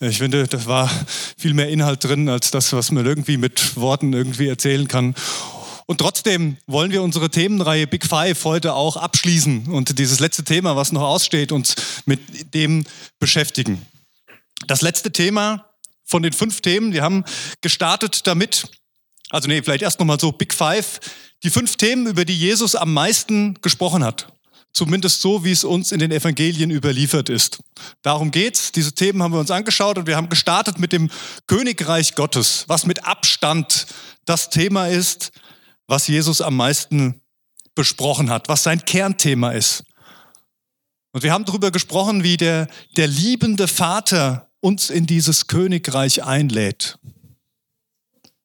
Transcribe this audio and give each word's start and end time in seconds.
Ich 0.00 0.18
finde, 0.18 0.46
da 0.46 0.64
war 0.66 0.88
viel 1.36 1.54
mehr 1.54 1.68
Inhalt 1.70 2.04
drin 2.04 2.28
als 2.28 2.52
das, 2.52 2.72
was 2.72 2.92
man 2.92 3.04
irgendwie 3.04 3.36
mit 3.36 3.76
Worten 3.76 4.12
irgendwie 4.12 4.46
erzählen 4.46 4.86
kann. 4.86 5.16
Und 5.86 5.98
trotzdem 5.98 6.56
wollen 6.68 6.92
wir 6.92 7.02
unsere 7.02 7.30
Themenreihe 7.30 7.88
Big 7.88 8.06
Five 8.06 8.44
heute 8.44 8.74
auch 8.74 8.96
abschließen 8.96 9.66
und 9.66 9.98
dieses 9.98 10.20
letzte 10.20 10.44
Thema, 10.44 10.76
was 10.76 10.92
noch 10.92 11.02
aussteht, 11.02 11.50
uns 11.50 11.74
mit 12.06 12.54
dem 12.54 12.84
beschäftigen. 13.18 13.84
Das 14.68 14.82
letzte 14.82 15.10
Thema 15.10 15.64
von 16.04 16.22
den 16.22 16.32
fünf 16.32 16.60
Themen, 16.60 16.92
wir 16.92 17.02
haben 17.02 17.24
gestartet 17.60 18.26
damit, 18.26 18.68
also 19.30 19.48
nee, 19.48 19.62
vielleicht 19.62 19.82
erst 19.82 19.98
nochmal 19.98 20.20
so 20.20 20.30
Big 20.30 20.54
Five, 20.54 21.00
die 21.42 21.50
fünf 21.50 21.76
Themen, 21.76 22.06
über 22.06 22.24
die 22.24 22.38
Jesus 22.38 22.76
am 22.76 22.92
meisten 22.92 23.54
gesprochen 23.62 24.04
hat. 24.04 24.32
Zumindest 24.78 25.22
so, 25.22 25.42
wie 25.42 25.50
es 25.50 25.64
uns 25.64 25.90
in 25.90 25.98
den 25.98 26.12
Evangelien 26.12 26.70
überliefert 26.70 27.30
ist. 27.30 27.58
Darum 28.02 28.30
geht's. 28.30 28.70
Diese 28.70 28.92
Themen 28.92 29.20
haben 29.24 29.32
wir 29.32 29.40
uns 29.40 29.50
angeschaut 29.50 29.98
und 29.98 30.06
wir 30.06 30.14
haben 30.14 30.28
gestartet 30.28 30.78
mit 30.78 30.92
dem 30.92 31.10
Königreich 31.48 32.14
Gottes, 32.14 32.62
was 32.68 32.86
mit 32.86 33.04
Abstand 33.04 33.88
das 34.24 34.50
Thema 34.50 34.86
ist, 34.86 35.32
was 35.88 36.06
Jesus 36.06 36.40
am 36.40 36.54
meisten 36.54 37.20
besprochen 37.74 38.30
hat, 38.30 38.48
was 38.48 38.62
sein 38.62 38.84
Kernthema 38.84 39.50
ist. 39.50 39.82
Und 41.10 41.24
wir 41.24 41.32
haben 41.32 41.44
darüber 41.44 41.72
gesprochen, 41.72 42.22
wie 42.22 42.36
der, 42.36 42.68
der 42.96 43.08
liebende 43.08 43.66
Vater 43.66 44.48
uns 44.60 44.90
in 44.90 45.06
dieses 45.06 45.48
Königreich 45.48 46.22
einlädt. 46.22 47.00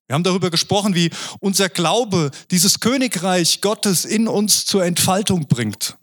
Wir 0.07 0.15
haben 0.15 0.23
darüber 0.23 0.49
gesprochen, 0.49 0.95
wie 0.95 1.11
unser 1.39 1.69
Glaube 1.69 2.31
dieses 2.49 2.79
Königreich 2.79 3.61
Gottes 3.61 4.03
in 4.03 4.27
uns 4.27 4.65
zur 4.65 4.83
Entfaltung 4.83 5.47
bringt. 5.47 5.95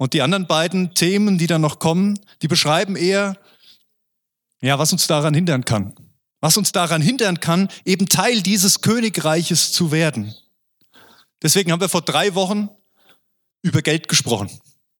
Und 0.00 0.14
die 0.14 0.22
anderen 0.22 0.46
beiden 0.46 0.94
Themen, 0.94 1.36
die 1.36 1.46
dann 1.46 1.60
noch 1.60 1.78
kommen, 1.78 2.18
die 2.40 2.48
beschreiben 2.48 2.96
eher, 2.96 3.36
ja, 4.62 4.78
was 4.78 4.94
uns 4.94 5.06
daran 5.06 5.34
hindern 5.34 5.66
kann. 5.66 5.94
Was 6.40 6.56
uns 6.56 6.72
daran 6.72 7.02
hindern 7.02 7.40
kann, 7.40 7.68
eben 7.84 8.08
Teil 8.08 8.40
dieses 8.40 8.80
Königreiches 8.80 9.72
zu 9.72 9.92
werden. 9.92 10.34
Deswegen 11.42 11.70
haben 11.70 11.82
wir 11.82 11.90
vor 11.90 12.00
drei 12.00 12.34
Wochen 12.34 12.70
über 13.60 13.82
Geld 13.82 14.08
gesprochen 14.08 14.48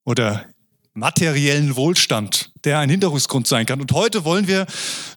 oder 0.04 0.44
materiellen 0.92 1.76
Wohlstand, 1.76 2.52
der 2.64 2.78
ein 2.78 2.90
Hinderungsgrund 2.90 3.46
sein 3.46 3.64
kann. 3.64 3.80
Und 3.80 3.92
heute 3.92 4.26
wollen 4.26 4.48
wir 4.48 4.66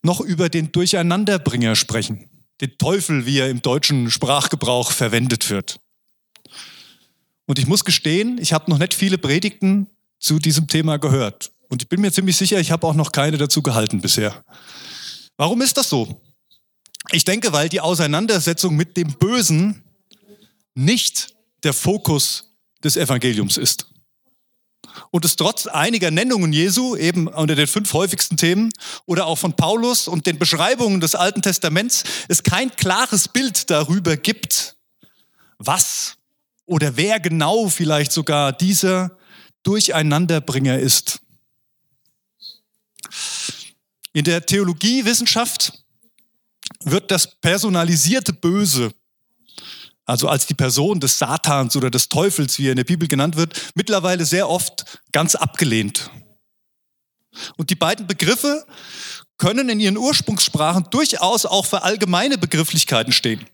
noch 0.01 0.21
über 0.21 0.47
den 0.47 0.71
Durcheinanderbringer 0.71 1.75
sprechen, 1.75 2.29
den 2.61 2.77
Teufel, 2.77 3.25
wie 3.25 3.39
er 3.39 3.49
im 3.49 3.61
deutschen 3.61 4.09
Sprachgebrauch 4.09 4.93
verwendet 4.93 5.49
wird. 5.49 5.81
Und 7.45 7.59
ich 7.59 7.67
muss 7.67 7.83
gestehen, 7.83 8.37
ich 8.37 8.53
habe 8.53 8.69
noch 8.71 8.77
nicht 8.77 8.93
viele 8.93 9.17
Predigten 9.17 9.87
zu 10.19 10.39
diesem 10.39 10.67
Thema 10.67 10.97
gehört. 10.97 11.51
Und 11.69 11.81
ich 11.81 11.89
bin 11.89 12.01
mir 12.01 12.11
ziemlich 12.11 12.37
sicher, 12.37 12.59
ich 12.59 12.71
habe 12.71 12.87
auch 12.87 12.93
noch 12.93 13.11
keine 13.11 13.37
dazu 13.37 13.61
gehalten 13.61 13.99
bisher. 13.99 14.43
Warum 15.37 15.61
ist 15.61 15.77
das 15.77 15.89
so? 15.89 16.21
Ich 17.11 17.25
denke, 17.25 17.51
weil 17.51 17.67
die 17.67 17.81
Auseinandersetzung 17.81 18.75
mit 18.75 18.95
dem 18.95 19.13
Bösen 19.13 19.83
nicht 20.75 21.33
der 21.63 21.73
Fokus 21.73 22.53
des 22.83 22.95
Evangeliums 22.95 23.57
ist. 23.57 23.87
Und 25.11 25.25
es 25.25 25.35
trotz 25.35 25.67
einiger 25.67 26.11
Nennungen 26.11 26.53
Jesu, 26.53 26.95
eben 26.95 27.27
unter 27.27 27.55
den 27.55 27.67
fünf 27.67 27.91
häufigsten 27.93 28.37
Themen, 28.37 28.71
oder 29.05 29.25
auch 29.25 29.37
von 29.37 29.55
Paulus 29.55 30.07
und 30.07 30.25
den 30.25 30.37
Beschreibungen 30.37 31.01
des 31.01 31.15
Alten 31.15 31.41
Testaments, 31.41 32.03
es 32.27 32.43
kein 32.43 32.75
klares 32.75 33.27
Bild 33.27 33.69
darüber 33.69 34.17
gibt, 34.17 34.75
was 35.57 36.17
oder 36.65 36.95
wer 36.97 37.19
genau 37.19 37.67
vielleicht 37.69 38.11
sogar 38.11 38.53
dieser 38.53 39.17
Durcheinanderbringer 39.63 40.79
ist. 40.79 41.19
In 44.13 44.23
der 44.23 44.45
Theologiewissenschaft 44.45 45.73
wird 46.83 47.11
das 47.11 47.39
personalisierte 47.39 48.33
Böse, 48.33 48.93
also 50.05 50.27
als 50.27 50.45
die 50.45 50.53
Person 50.53 50.99
des 50.99 51.17
Satans 51.17 51.75
oder 51.75 51.89
des 51.89 52.09
Teufels, 52.09 52.59
wie 52.59 52.67
er 52.67 52.71
in 52.71 52.77
der 52.77 52.83
Bibel 52.83 53.07
genannt 53.07 53.35
wird, 53.35 53.71
mittlerweile 53.75 54.25
sehr 54.25 54.49
oft 54.49 54.99
ganz 55.11 55.35
abgelehnt. 55.35 56.11
Und 57.57 57.69
die 57.69 57.75
beiden 57.75 58.05
Begriffe 58.05 58.65
können 59.37 59.69
in 59.69 59.79
ihren 59.79 59.97
Ursprungssprachen 59.97 60.87
durchaus 60.91 61.45
auch 61.45 61.65
für 61.65 61.81
allgemeine 61.81 62.37
Begrifflichkeiten 62.37 63.11
stehen. 63.11 63.45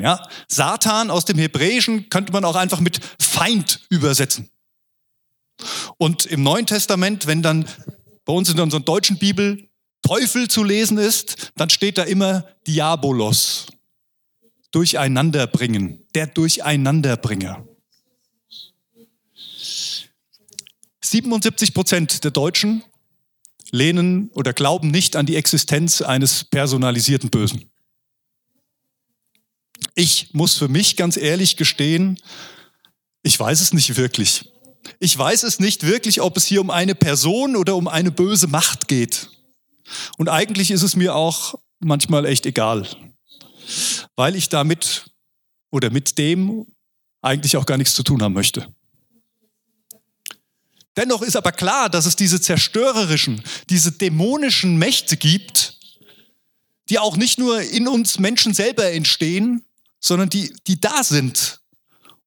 Ja, 0.00 0.26
Satan 0.48 1.10
aus 1.10 1.24
dem 1.24 1.38
Hebräischen 1.38 2.08
könnte 2.10 2.32
man 2.32 2.44
auch 2.44 2.56
einfach 2.56 2.80
mit 2.80 3.00
Feind 3.18 3.80
übersetzen. 3.90 4.50
Und 5.98 6.26
im 6.26 6.42
Neuen 6.42 6.66
Testament, 6.66 7.26
wenn 7.26 7.42
dann 7.42 7.66
bei 8.24 8.32
uns 8.32 8.48
in 8.48 8.58
unserer 8.58 8.80
deutschen 8.80 9.18
Bibel 9.18 9.68
Teufel 10.02 10.48
zu 10.48 10.64
lesen 10.64 10.98
ist, 10.98 11.52
dann 11.56 11.70
steht 11.70 11.98
da 11.98 12.04
immer 12.04 12.46
Diabolos. 12.66 13.66
Durcheinanderbringen, 14.70 16.06
der 16.14 16.28
Durcheinanderbringer. 16.28 17.66
77 21.02 21.74
Prozent 21.74 22.24
der 22.24 22.30
Deutschen 22.30 22.84
lehnen 23.72 24.30
oder 24.34 24.52
glauben 24.52 24.90
nicht 24.90 25.16
an 25.16 25.26
die 25.26 25.36
Existenz 25.36 26.02
eines 26.02 26.44
personalisierten 26.44 27.30
Bösen. 27.30 27.69
Ich 29.94 30.32
muss 30.32 30.56
für 30.56 30.68
mich 30.68 30.96
ganz 30.96 31.16
ehrlich 31.16 31.56
gestehen, 31.56 32.18
ich 33.22 33.38
weiß 33.38 33.60
es 33.60 33.72
nicht 33.72 33.96
wirklich. 33.96 34.50
Ich 34.98 35.16
weiß 35.16 35.42
es 35.42 35.60
nicht 35.60 35.86
wirklich, 35.86 36.20
ob 36.20 36.36
es 36.36 36.46
hier 36.46 36.60
um 36.60 36.70
eine 36.70 36.94
Person 36.94 37.56
oder 37.56 37.76
um 37.76 37.88
eine 37.88 38.10
böse 38.10 38.46
Macht 38.46 38.88
geht. 38.88 39.30
Und 40.16 40.28
eigentlich 40.28 40.70
ist 40.70 40.82
es 40.82 40.96
mir 40.96 41.14
auch 41.14 41.54
manchmal 41.80 42.24
echt 42.26 42.46
egal, 42.46 42.86
weil 44.16 44.36
ich 44.36 44.48
damit 44.48 45.06
oder 45.70 45.90
mit 45.90 46.18
dem 46.18 46.66
eigentlich 47.22 47.56
auch 47.56 47.66
gar 47.66 47.76
nichts 47.76 47.94
zu 47.94 48.02
tun 48.02 48.22
haben 48.22 48.34
möchte. 48.34 48.72
Dennoch 50.96 51.22
ist 51.22 51.36
aber 51.36 51.52
klar, 51.52 51.88
dass 51.88 52.06
es 52.06 52.16
diese 52.16 52.40
zerstörerischen, 52.40 53.42
diese 53.68 53.92
dämonischen 53.92 54.76
Mächte 54.76 55.16
gibt, 55.16 55.78
die 56.88 56.98
auch 56.98 57.16
nicht 57.16 57.38
nur 57.38 57.60
in 57.60 57.86
uns 57.86 58.18
Menschen 58.18 58.52
selber 58.52 58.90
entstehen, 58.90 59.64
sondern 60.00 60.30
die, 60.30 60.52
die 60.66 60.80
da 60.80 61.04
sind 61.04 61.60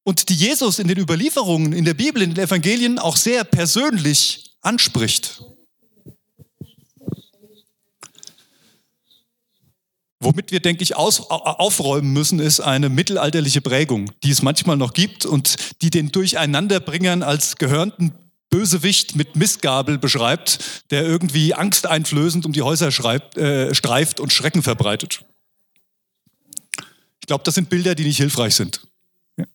und 0.04 0.28
die 0.28 0.34
Jesus 0.34 0.78
in 0.78 0.88
den 0.88 0.98
Überlieferungen, 0.98 1.72
in 1.72 1.84
der 1.84 1.94
Bibel, 1.94 2.22
in 2.22 2.34
den 2.34 2.44
Evangelien 2.44 2.98
auch 2.98 3.16
sehr 3.16 3.44
persönlich 3.44 4.52
anspricht. 4.60 5.42
Womit 10.20 10.52
wir, 10.52 10.60
denke 10.60 10.82
ich, 10.82 10.96
aus, 10.96 11.20
aufräumen 11.20 12.12
müssen, 12.14 12.38
ist 12.38 12.60
eine 12.60 12.88
mittelalterliche 12.88 13.60
Prägung, 13.60 14.10
die 14.22 14.30
es 14.30 14.40
manchmal 14.40 14.78
noch 14.78 14.94
gibt 14.94 15.26
und 15.26 15.56
die 15.82 15.90
den 15.90 16.12
Durcheinanderbringern 16.12 17.22
als 17.22 17.56
gehörnten 17.56 18.14
Bösewicht 18.48 19.16
mit 19.16 19.36
Missgabel 19.36 19.98
beschreibt, 19.98 20.84
der 20.90 21.02
irgendwie 21.02 21.52
angsteinflößend 21.52 22.46
um 22.46 22.52
die 22.52 22.62
Häuser 22.62 22.90
schreibt, 22.90 23.36
äh, 23.36 23.74
streift 23.74 24.18
und 24.18 24.32
Schrecken 24.32 24.62
verbreitet. 24.62 25.24
Ich 27.24 27.26
glaube, 27.26 27.42
das 27.42 27.54
sind 27.54 27.70
Bilder, 27.70 27.94
die 27.94 28.04
nicht 28.04 28.18
hilfreich 28.18 28.54
sind. 28.54 28.82
Ja. 29.38 29.46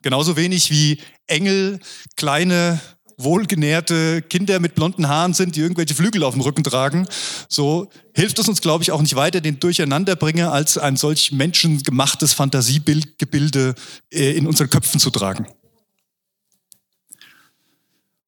Genauso 0.00 0.38
wenig 0.38 0.70
wie 0.70 0.98
Engel, 1.26 1.78
kleine, 2.16 2.80
wohlgenährte 3.18 4.22
Kinder 4.22 4.60
mit 4.60 4.74
blonden 4.74 5.08
Haaren 5.08 5.34
sind, 5.34 5.54
die 5.54 5.60
irgendwelche 5.60 5.94
Flügel 5.94 6.24
auf 6.24 6.32
dem 6.32 6.40
Rücken 6.40 6.64
tragen. 6.64 7.06
So 7.50 7.90
hilft 8.14 8.38
es 8.38 8.48
uns, 8.48 8.62
glaube 8.62 8.82
ich, 8.82 8.92
auch 8.92 9.02
nicht 9.02 9.14
weiter, 9.14 9.42
den 9.42 9.60
Durcheinanderbringer 9.60 10.50
als 10.50 10.78
ein 10.78 10.96
solch 10.96 11.30
menschengemachtes 11.30 12.32
Fantasiegebilde 12.32 13.74
äh, 14.10 14.34
in 14.34 14.46
unseren 14.46 14.70
Köpfen 14.70 14.98
zu 14.98 15.10
tragen. 15.10 15.48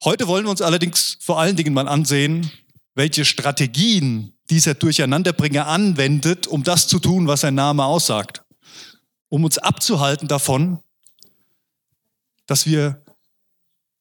Heute 0.04 0.26
wollen 0.26 0.44
wir 0.44 0.50
uns 0.50 0.60
allerdings 0.60 1.16
vor 1.22 1.40
allen 1.40 1.56
Dingen 1.56 1.72
mal 1.72 1.88
ansehen, 1.88 2.50
welche 2.94 3.24
Strategien 3.24 4.34
dieser 4.50 4.74
Durcheinanderbringer 4.74 5.68
anwendet, 5.68 6.46
um 6.46 6.64
das 6.64 6.86
zu 6.86 6.98
tun, 6.98 7.28
was 7.28 7.40
sein 7.40 7.54
Name 7.54 7.86
aussagt 7.86 8.42
um 9.30 9.44
uns 9.44 9.56
abzuhalten 9.56 10.28
davon, 10.28 10.80
dass 12.46 12.66
wir 12.66 13.02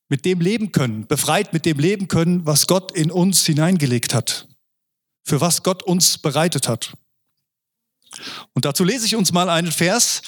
mit 0.10 0.26
dem 0.26 0.42
leben 0.42 0.72
können, 0.72 1.08
befreit 1.08 1.54
mit 1.54 1.66
dem 1.66 1.80
leben 1.80 2.08
können, 2.08 2.46
was 2.46 2.68
Gott 2.68 2.92
in 2.92 3.12
uns 3.12 3.46
hineingelegt 3.46 4.14
hat, 4.14 4.48
für 5.24 5.40
was 5.40 5.64
Gott 5.64 5.84
uns 5.84 6.18
bereitet 6.18 6.68
hat. 6.68 6.94
Und 8.54 8.66
dazu 8.66 8.84
lese 8.84 9.06
ich 9.06 9.16
uns 9.16 9.32
mal 9.32 9.50
einen 9.50 9.72
Vers, 9.72 10.24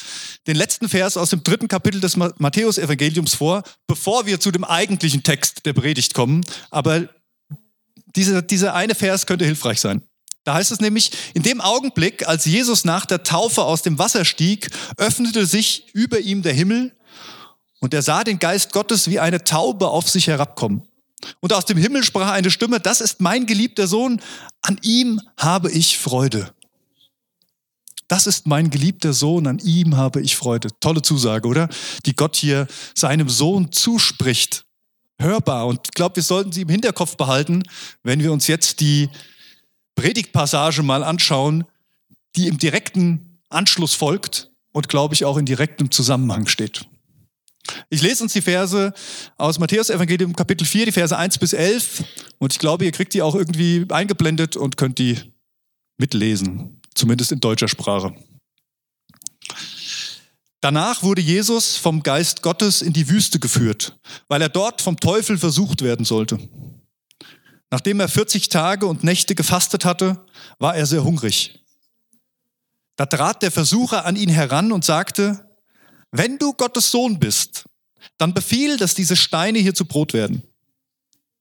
den 0.46 0.56
letzten 0.56 0.88
Vers 0.88 1.18
aus 1.18 1.32
dem 1.32 1.44
dritten 1.44 1.68
Kapitel 1.68 2.00
des 2.00 2.16
Matthäus-Evangeliums 2.16 3.34
vor, 3.34 3.64
bevor 3.88 4.28
wir 4.28 4.40
zu 4.40 4.52
dem 4.52 4.64
eigentlichen 4.64 5.24
Text 5.24 5.66
der 5.66 5.74
Predigt 5.74 6.14
kommen. 6.14 6.46
Aber 6.70 7.10
dieser, 8.16 8.44
dieser 8.44 8.76
eine 8.76 8.94
Vers 8.94 9.26
könnte 9.26 9.46
hilfreich 9.46 9.82
sein. 9.82 10.04
Da 10.44 10.56
heißt 10.56 10.72
es 10.72 10.80
nämlich, 10.80 11.12
in 11.34 11.44
dem 11.44 11.62
Augenblick, 11.62 12.28
als 12.28 12.46
Jesus 12.46 12.84
nach 12.84 13.06
der 13.06 13.24
Taufe 13.24 13.64
aus 13.64 13.84
dem 13.84 14.00
Wasser 14.00 14.26
stieg, 14.26 14.70
öffnete 14.98 15.46
sich 15.46 15.86
über 15.94 16.20
ihm 16.20 16.42
der 16.42 16.54
Himmel 16.54 16.96
und 17.80 17.94
er 17.94 18.02
sah 18.02 18.24
den 18.24 18.40
Geist 18.40 18.72
Gottes 18.72 19.08
wie 19.08 19.20
eine 19.20 19.44
Taube 19.44 19.90
auf 19.90 20.10
sich 20.10 20.28
herabkommen. 20.28 20.84
Und 21.40 21.54
aus 21.54 21.66
dem 21.66 21.78
Himmel 21.78 22.04
sprach 22.04 22.32
eine 22.32 22.50
Stimme, 22.50 22.80
das 22.80 23.02
ist 23.02 23.22
mein 23.22 23.46
geliebter 23.46 23.88
Sohn, 23.88 24.22
an 24.62 24.80
ihm 24.82 25.22
habe 25.38 25.72
ich 25.72 26.00
Freude. 26.00 26.54
Das 28.08 28.28
ist 28.28 28.48
mein 28.48 28.70
geliebter 28.70 29.14
Sohn, 29.14 29.48
an 29.48 29.60
ihm 29.60 29.96
habe 29.96 30.22
ich 30.22 30.36
Freude. 30.36 30.70
Tolle 30.80 31.02
Zusage, 31.02 31.48
oder? 31.48 31.70
Die 32.06 32.16
Gott 32.16 32.36
hier 32.36 32.68
seinem 32.96 33.30
Sohn 33.30 33.72
zuspricht. 33.72 34.66
Hörbar. 35.20 35.68
Und 35.68 35.80
ich 35.86 35.92
glaube, 35.92 36.18
wir 36.18 36.24
sollten 36.24 36.52
sie 36.52 36.64
im 36.64 36.70
Hinterkopf 36.70 37.16
behalten, 37.16 37.64
wenn 38.04 38.22
wir 38.22 38.34
uns 38.34 38.48
jetzt 38.48 38.82
die 38.82 39.10
Predigtpassage 39.96 40.84
mal 40.84 41.04
anschauen, 41.04 41.66
die 42.36 42.48
im 42.48 42.58
direkten 42.58 43.40
Anschluss 43.50 43.94
folgt 43.94 44.52
und, 44.72 44.90
glaube 44.90 45.14
ich, 45.14 45.26
auch 45.26 45.38
in 45.38 45.46
direktem 45.46 45.92
Zusammenhang 45.92 46.48
steht. 46.48 46.86
Ich 47.90 48.02
lese 48.02 48.24
uns 48.24 48.34
die 48.34 48.42
Verse 48.42 48.94
aus 49.38 49.60
Matthäus 49.60 49.90
Evangelium 49.90 50.36
Kapitel 50.36 50.66
4, 50.66 50.86
die 50.86 50.92
Verse 50.92 51.16
1 51.16 51.38
bis 51.38 51.54
11. 51.54 52.04
Und 52.40 52.54
ich 52.54 52.60
glaube, 52.60 52.86
ihr 52.86 52.92
kriegt 52.92 53.14
die 53.14 53.22
auch 53.22 53.36
irgendwie 53.36 53.86
eingeblendet 53.90 54.56
und 54.56 54.78
könnt 54.78 54.98
die 54.98 55.18
mitlesen, 55.98 56.82
zumindest 56.96 57.32
in 57.32 57.40
deutscher 57.40 57.68
Sprache. 57.68 58.16
Danach 60.62 61.02
wurde 61.02 61.22
Jesus 61.22 61.78
vom 61.78 62.04
Geist 62.04 62.44
Gottes 62.44 62.82
in 62.82 62.94
die 62.94 63.10
Wüste 63.10 63.40
geführt, 63.40 63.98
weil 64.28 64.42
er 64.42 64.50
dort 64.50 64.82
vom 64.82 65.00
Teufel 65.00 65.38
versucht 65.38 65.82
werden 65.82 66.06
sollte. 66.06 66.38
Nachdem 67.72 68.02
er 68.02 68.10
40 68.10 68.50
Tage 68.50 68.86
und 68.86 69.04
Nächte 69.04 69.34
gefastet 69.34 69.86
hatte, 69.86 70.24
war 70.60 70.76
er 70.76 70.86
sehr 70.86 71.04
hungrig. 71.04 71.64
Da 72.98 73.06
trat 73.06 73.42
der 73.42 73.50
Versucher 73.50 74.06
an 74.06 74.18
ihn 74.18 74.30
heran 74.30 74.72
und 74.74 74.84
sagte, 74.84 75.50
wenn 76.12 76.38
du 76.38 76.54
Gottes 76.54 76.92
Sohn 76.92 77.18
bist, 77.18 77.64
dann 78.18 78.34
befiehl, 78.34 78.78
dass 78.78 78.94
diese 78.94 79.16
Steine 79.16 79.60
hier 79.60 79.74
zu 79.74 79.86
Brot 79.86 80.14
werden. 80.14 80.44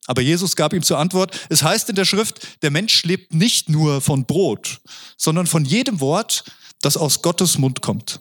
Aber 0.07 0.23
Jesus 0.23 0.57
gab 0.57 0.73
ihm 0.73 0.83
zur 0.83 0.99
Antwort, 0.99 1.39
es 1.51 1.63
heißt 1.63 1.89
in 1.89 1.97
der 1.97 2.05
Schrift, 2.05 2.63
der 2.63 2.71
Mensch 2.71 3.03
lebt 3.05 3.35
nicht 3.35 3.69
nur 3.69 4.01
von 4.01 4.25
Brot, 4.25 4.81
sondern 5.17 5.47
von 5.47 5.65
jedem 5.65 6.01
Wort, 6.01 6.45
das 6.81 6.97
aus 6.97 7.23
Gottes 7.23 7.59
Mund 7.59 7.83
kommt. 7.83 8.21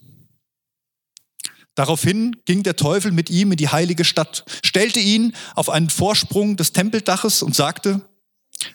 Daraufhin 1.80 2.36
ging 2.44 2.62
der 2.64 2.76
Teufel 2.76 3.14
mit 3.14 3.30
ihm 3.30 3.54
in 3.54 3.58
die 3.58 3.70
heilige 3.70 4.04
Stadt, 4.04 4.44
stellte 4.66 5.00
ihn 5.00 5.34
auf 5.56 5.70
einen 5.70 5.90
Vorsprung 5.90 6.58
des 6.58 6.74
Tempeldaches 6.74 7.42
und 7.42 7.56
sagte, 7.56 8.02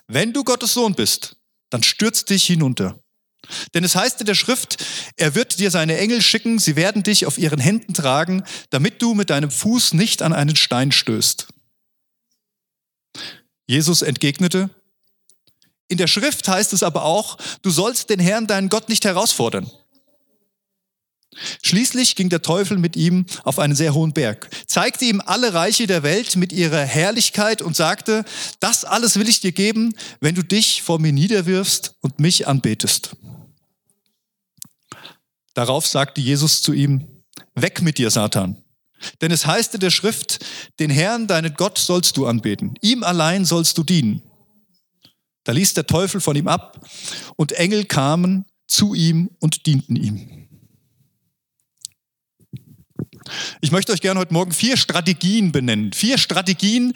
wenn 0.08 0.32
du 0.32 0.42
Gottes 0.42 0.72
Sohn 0.72 0.94
bist, 0.94 1.36
dann 1.68 1.82
stürz 1.82 2.24
dich 2.24 2.44
hinunter. 2.44 2.98
Denn 3.74 3.84
es 3.84 3.94
heißt 3.94 4.20
in 4.20 4.26
der 4.26 4.34
Schrift, 4.34 4.82
er 5.16 5.34
wird 5.34 5.58
dir 5.58 5.70
seine 5.70 5.98
Engel 5.98 6.22
schicken, 6.22 6.58
sie 6.58 6.76
werden 6.76 7.02
dich 7.02 7.26
auf 7.26 7.36
ihren 7.36 7.60
Händen 7.60 7.92
tragen, 7.92 8.42
damit 8.70 9.02
du 9.02 9.12
mit 9.12 9.28
deinem 9.28 9.50
Fuß 9.50 9.92
nicht 9.92 10.22
an 10.22 10.32
einen 10.32 10.56
Stein 10.56 10.90
stößt. 10.90 11.48
Jesus 13.66 14.00
entgegnete, 14.00 14.70
in 15.88 15.98
der 15.98 16.06
Schrift 16.06 16.48
heißt 16.48 16.72
es 16.72 16.82
aber 16.82 17.04
auch, 17.04 17.36
du 17.60 17.68
sollst 17.68 18.08
den 18.08 18.18
Herrn, 18.18 18.46
deinen 18.46 18.70
Gott, 18.70 18.88
nicht 18.88 19.04
herausfordern. 19.04 19.70
Schließlich 21.62 22.16
ging 22.16 22.28
der 22.28 22.42
Teufel 22.42 22.78
mit 22.78 22.96
ihm 22.96 23.26
auf 23.42 23.58
einen 23.58 23.74
sehr 23.74 23.94
hohen 23.94 24.12
Berg, 24.12 24.48
zeigte 24.66 25.04
ihm 25.04 25.20
alle 25.24 25.54
Reiche 25.54 25.86
der 25.86 26.02
Welt 26.02 26.36
mit 26.36 26.52
ihrer 26.52 26.82
Herrlichkeit 26.82 27.62
und 27.62 27.76
sagte, 27.76 28.24
das 28.60 28.84
alles 28.84 29.18
will 29.18 29.28
ich 29.28 29.40
dir 29.40 29.52
geben, 29.52 29.94
wenn 30.20 30.34
du 30.34 30.42
dich 30.42 30.82
vor 30.82 30.98
mir 30.98 31.12
niederwirfst 31.12 31.94
und 32.00 32.20
mich 32.20 32.46
anbetest. 32.46 33.16
Darauf 35.54 35.86
sagte 35.86 36.20
Jesus 36.20 36.62
zu 36.62 36.72
ihm, 36.72 37.06
weg 37.54 37.82
mit 37.82 37.98
dir, 37.98 38.10
Satan. 38.10 38.56
Denn 39.20 39.30
es 39.30 39.46
heißt 39.46 39.74
in 39.74 39.80
der 39.80 39.90
Schrift, 39.90 40.44
den 40.78 40.90
Herrn, 40.90 41.26
deinen 41.26 41.54
Gott, 41.54 41.78
sollst 41.78 42.16
du 42.16 42.26
anbeten. 42.26 42.74
Ihm 42.80 43.02
allein 43.02 43.44
sollst 43.44 43.78
du 43.78 43.84
dienen. 43.84 44.22
Da 45.44 45.52
ließ 45.52 45.74
der 45.74 45.86
Teufel 45.86 46.20
von 46.20 46.36
ihm 46.36 46.48
ab 46.48 46.80
und 47.36 47.52
Engel 47.52 47.84
kamen 47.84 48.46
zu 48.66 48.94
ihm 48.94 49.30
und 49.40 49.66
dienten 49.66 49.96
ihm. 49.96 50.43
Ich 53.60 53.70
möchte 53.70 53.92
euch 53.92 54.00
gerne 54.00 54.20
heute 54.20 54.32
Morgen 54.32 54.52
vier 54.52 54.76
Strategien 54.76 55.52
benennen. 55.52 55.92
Vier 55.92 56.18
Strategien, 56.18 56.92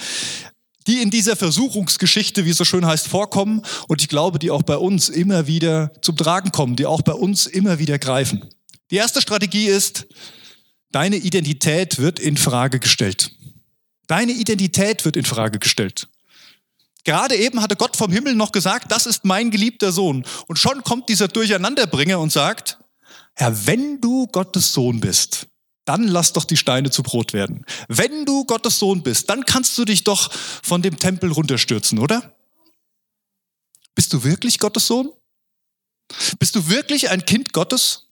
die 0.87 1.03
in 1.03 1.11
dieser 1.11 1.37
Versuchungsgeschichte, 1.37 2.45
wie 2.45 2.51
es 2.51 2.57
so 2.57 2.65
schön 2.65 2.87
heißt, 2.87 3.09
vorkommen 3.09 3.63
und 3.89 4.01
ich 4.01 4.09
glaube, 4.09 4.39
die 4.39 4.51
auch 4.51 4.63
bei 4.63 4.77
uns 4.77 5.09
immer 5.09 5.47
wieder 5.47 5.93
zum 6.03 6.17
Tragen 6.17 6.51
kommen, 6.51 6.77
die 6.77 6.87
auch 6.87 7.03
bei 7.03 7.13
uns 7.13 7.47
immer 7.47 7.79
wieder 7.79 7.99
greifen. 7.99 8.49
Die 8.91 8.97
erste 8.97 9.21
Strategie 9.21 9.67
ist, 9.67 10.07
deine 10.91 11.17
Identität 11.17 11.99
wird 11.99 12.19
in 12.19 12.37
Frage 12.37 12.81
gestellt. 12.81 13.33
Deine 14.07 14.33
Identität 14.33 15.05
wird 15.05 15.17
in 15.17 15.27
Frage 15.27 15.59
gestellt. 15.59 16.09
Gerade 17.05 17.37
eben 17.37 17.63
hatte 17.63 17.77
Gott 17.77 17.97
vom 17.97 18.11
Himmel 18.11 18.35
noch 18.35 18.53
gesagt, 18.53 18.91
das 18.91 19.07
ist 19.07 19.25
mein 19.25 19.51
geliebter 19.51 19.93
Sohn. 19.93 20.25
Und 20.47 20.59
schon 20.59 20.83
kommt 20.83 21.09
dieser 21.09 21.29
Durcheinanderbringer 21.29 22.19
und 22.19 22.33
sagt, 22.33 22.79
Herr, 23.35 23.67
wenn 23.67 24.01
du 24.01 24.27
Gottes 24.27 24.73
Sohn 24.73 25.01
bist, 25.01 25.47
dann 25.89 26.07
lass 26.07 26.35
doch 26.35 26.45
die 26.45 26.59
Steine 26.59 26.91
zu 26.91 27.03
Brot 27.03 27.33
werden. 27.33 27.65
Wenn 27.89 28.27
du 28.27 28.45
Gottes 28.45 28.79
Sohn 28.79 29.03
bist, 29.03 29.31
dann 29.31 29.47
kannst 29.47 29.77
du 29.79 29.87
dich 29.87 30.05
doch 30.05 30.31
von 30.33 30.83
dem 30.83 30.99
Tempel 30.99 31.33
runterstürzen, 31.33 31.99
oder? 31.99 32.37
Bist 33.95 34.13
du 34.13 34.23
wirklich 34.23 34.59
Gottes 34.59 34.87
Sohn? 34.87 35.11
Bist 36.39 36.55
du 36.55 36.69
wirklich 36.69 37.09
ein 37.09 37.25
Kind 37.25 37.55
Gottes? 37.55 38.11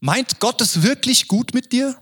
Meint 0.00 0.38
Gott 0.38 0.60
es 0.60 0.82
wirklich 0.82 1.26
gut 1.26 1.54
mit 1.54 1.72
dir? 1.72 2.00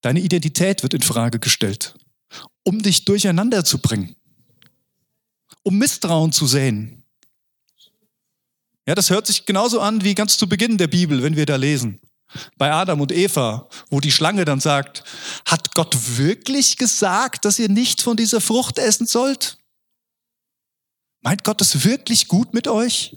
Deine 0.00 0.20
Identität 0.20 0.82
wird 0.82 0.94
in 0.94 1.02
Frage 1.02 1.38
gestellt, 1.38 1.94
um 2.62 2.82
dich 2.82 3.04
durcheinander 3.04 3.66
zu 3.66 3.78
bringen, 3.78 4.16
um 5.62 5.76
Misstrauen 5.76 6.32
zu 6.32 6.46
säen. 6.46 7.04
Ja, 8.86 8.94
das 8.94 9.10
hört 9.10 9.26
sich 9.26 9.44
genauso 9.44 9.80
an 9.80 10.04
wie 10.04 10.14
ganz 10.14 10.38
zu 10.38 10.48
Beginn 10.48 10.78
der 10.78 10.88
Bibel, 10.88 11.22
wenn 11.22 11.36
wir 11.36 11.46
da 11.46 11.56
lesen 11.56 12.00
bei 12.58 12.72
Adam 12.72 13.00
und 13.00 13.12
Eva, 13.12 13.68
wo 13.90 14.00
die 14.00 14.12
Schlange 14.12 14.44
dann 14.44 14.60
sagt, 14.60 15.04
hat 15.46 15.74
Gott 15.74 15.96
wirklich 16.16 16.76
gesagt, 16.76 17.44
dass 17.44 17.58
ihr 17.58 17.68
nicht 17.68 18.02
von 18.02 18.16
dieser 18.16 18.40
Frucht 18.40 18.78
essen 18.78 19.06
sollt? 19.06 19.58
Meint 21.22 21.44
Gott 21.44 21.60
es 21.60 21.84
wirklich 21.84 22.28
gut 22.28 22.52
mit 22.52 22.68
euch? 22.68 23.16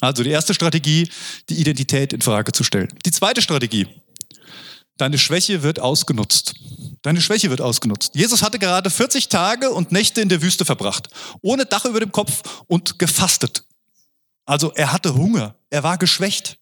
Also 0.00 0.22
die 0.22 0.30
erste 0.30 0.52
Strategie, 0.52 1.08
die 1.48 1.60
Identität 1.60 2.12
in 2.12 2.20
Frage 2.20 2.52
zu 2.52 2.64
stellen. 2.64 2.92
Die 3.06 3.12
zweite 3.12 3.40
Strategie, 3.40 3.86
deine 4.96 5.18
Schwäche 5.18 5.62
wird 5.62 5.80
ausgenutzt. 5.80 6.54
Deine 7.02 7.20
Schwäche 7.20 7.50
wird 7.50 7.60
ausgenutzt. 7.60 8.14
Jesus 8.14 8.42
hatte 8.42 8.58
gerade 8.58 8.90
40 8.90 9.28
Tage 9.28 9.70
und 9.70 9.92
Nächte 9.92 10.20
in 10.20 10.28
der 10.28 10.42
Wüste 10.42 10.64
verbracht, 10.64 11.08
ohne 11.42 11.66
Dach 11.66 11.84
über 11.84 12.00
dem 12.00 12.12
Kopf 12.12 12.64
und 12.66 12.98
gefastet. 12.98 13.64
Also 14.46 14.72
er 14.72 14.92
hatte 14.92 15.14
Hunger, 15.14 15.56
er 15.70 15.82
war 15.82 15.98
geschwächt. 15.98 16.58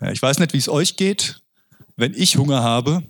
Ja, 0.00 0.10
ich 0.10 0.22
weiß 0.22 0.38
nicht, 0.38 0.52
wie 0.52 0.58
es 0.58 0.68
euch 0.68 0.96
geht. 0.96 1.40
Wenn 1.96 2.14
ich 2.14 2.36
Hunger 2.36 2.62
habe, 2.62 3.02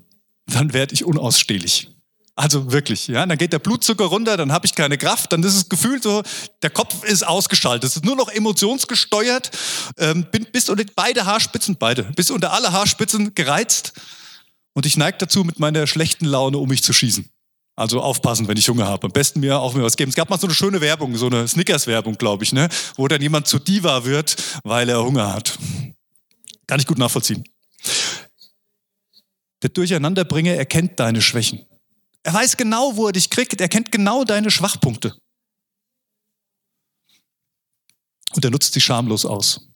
dann 0.46 0.72
werde 0.72 0.94
ich 0.94 1.04
unausstehlich. 1.04 1.88
Also 2.36 2.72
wirklich, 2.72 3.06
ja, 3.08 3.26
dann 3.26 3.36
geht 3.36 3.52
der 3.52 3.58
Blutzucker 3.58 4.06
runter, 4.06 4.36
dann 4.38 4.50
habe 4.50 4.64
ich 4.64 4.74
keine 4.74 4.96
Kraft, 4.96 5.32
dann 5.32 5.42
ist 5.42 5.54
es 5.54 5.68
gefühlt 5.68 6.02
so, 6.02 6.22
der 6.62 6.70
Kopf 6.70 7.04
ist 7.04 7.26
ausgeschaltet, 7.26 7.84
es 7.84 7.96
ist 7.96 8.04
nur 8.04 8.16
noch 8.16 8.30
emotionsgesteuert, 8.30 9.50
ähm, 9.98 10.26
bin 10.30 10.46
bis 10.46 10.70
unter 10.70 10.84
beide 10.96 11.26
Haarspitzen, 11.26 11.76
beide, 11.76 12.04
bis 12.04 12.30
unter 12.30 12.52
alle 12.54 12.72
Haarspitzen 12.72 13.34
gereizt 13.34 13.92
und 14.72 14.86
ich 14.86 14.96
neige 14.96 15.18
dazu, 15.18 15.44
mit 15.44 15.58
meiner 15.58 15.86
schlechten 15.86 16.24
Laune 16.24 16.56
um 16.56 16.70
mich 16.70 16.82
zu 16.82 16.94
schießen. 16.94 17.28
Also 17.80 18.02
aufpassen, 18.02 18.46
wenn 18.46 18.58
ich 18.58 18.68
Hunger 18.68 18.86
habe. 18.86 19.06
Am 19.06 19.10
besten 19.10 19.40
mir 19.40 19.58
auch 19.58 19.72
mir 19.72 19.82
was 19.82 19.96
geben. 19.96 20.10
Es 20.10 20.14
gab 20.14 20.28
mal 20.28 20.38
so 20.38 20.46
eine 20.46 20.54
schöne 20.54 20.82
Werbung, 20.82 21.16
so 21.16 21.28
eine 21.28 21.48
Snickers-Werbung, 21.48 22.18
glaube 22.18 22.44
ich, 22.44 22.52
ne? 22.52 22.68
wo 22.96 23.08
dann 23.08 23.22
jemand 23.22 23.48
zu 23.48 23.58
Diva 23.58 24.04
wird, 24.04 24.36
weil 24.64 24.90
er 24.90 25.02
Hunger 25.02 25.32
hat. 25.32 25.58
Kann 26.66 26.78
ich 26.78 26.86
gut 26.86 26.98
nachvollziehen. 26.98 27.42
Der 29.62 29.70
Durcheinanderbringer 29.70 30.52
erkennt 30.52 31.00
deine 31.00 31.22
Schwächen. 31.22 31.64
Er 32.22 32.34
weiß 32.34 32.58
genau, 32.58 32.96
wo 32.96 33.06
er 33.06 33.12
dich 33.12 33.30
kriegt. 33.30 33.58
Er 33.58 33.68
kennt 33.70 33.90
genau 33.90 34.24
deine 34.24 34.50
Schwachpunkte. 34.50 35.16
Und 38.34 38.44
er 38.44 38.50
nutzt 38.50 38.74
sie 38.74 38.82
schamlos 38.82 39.24
aus. 39.24 39.70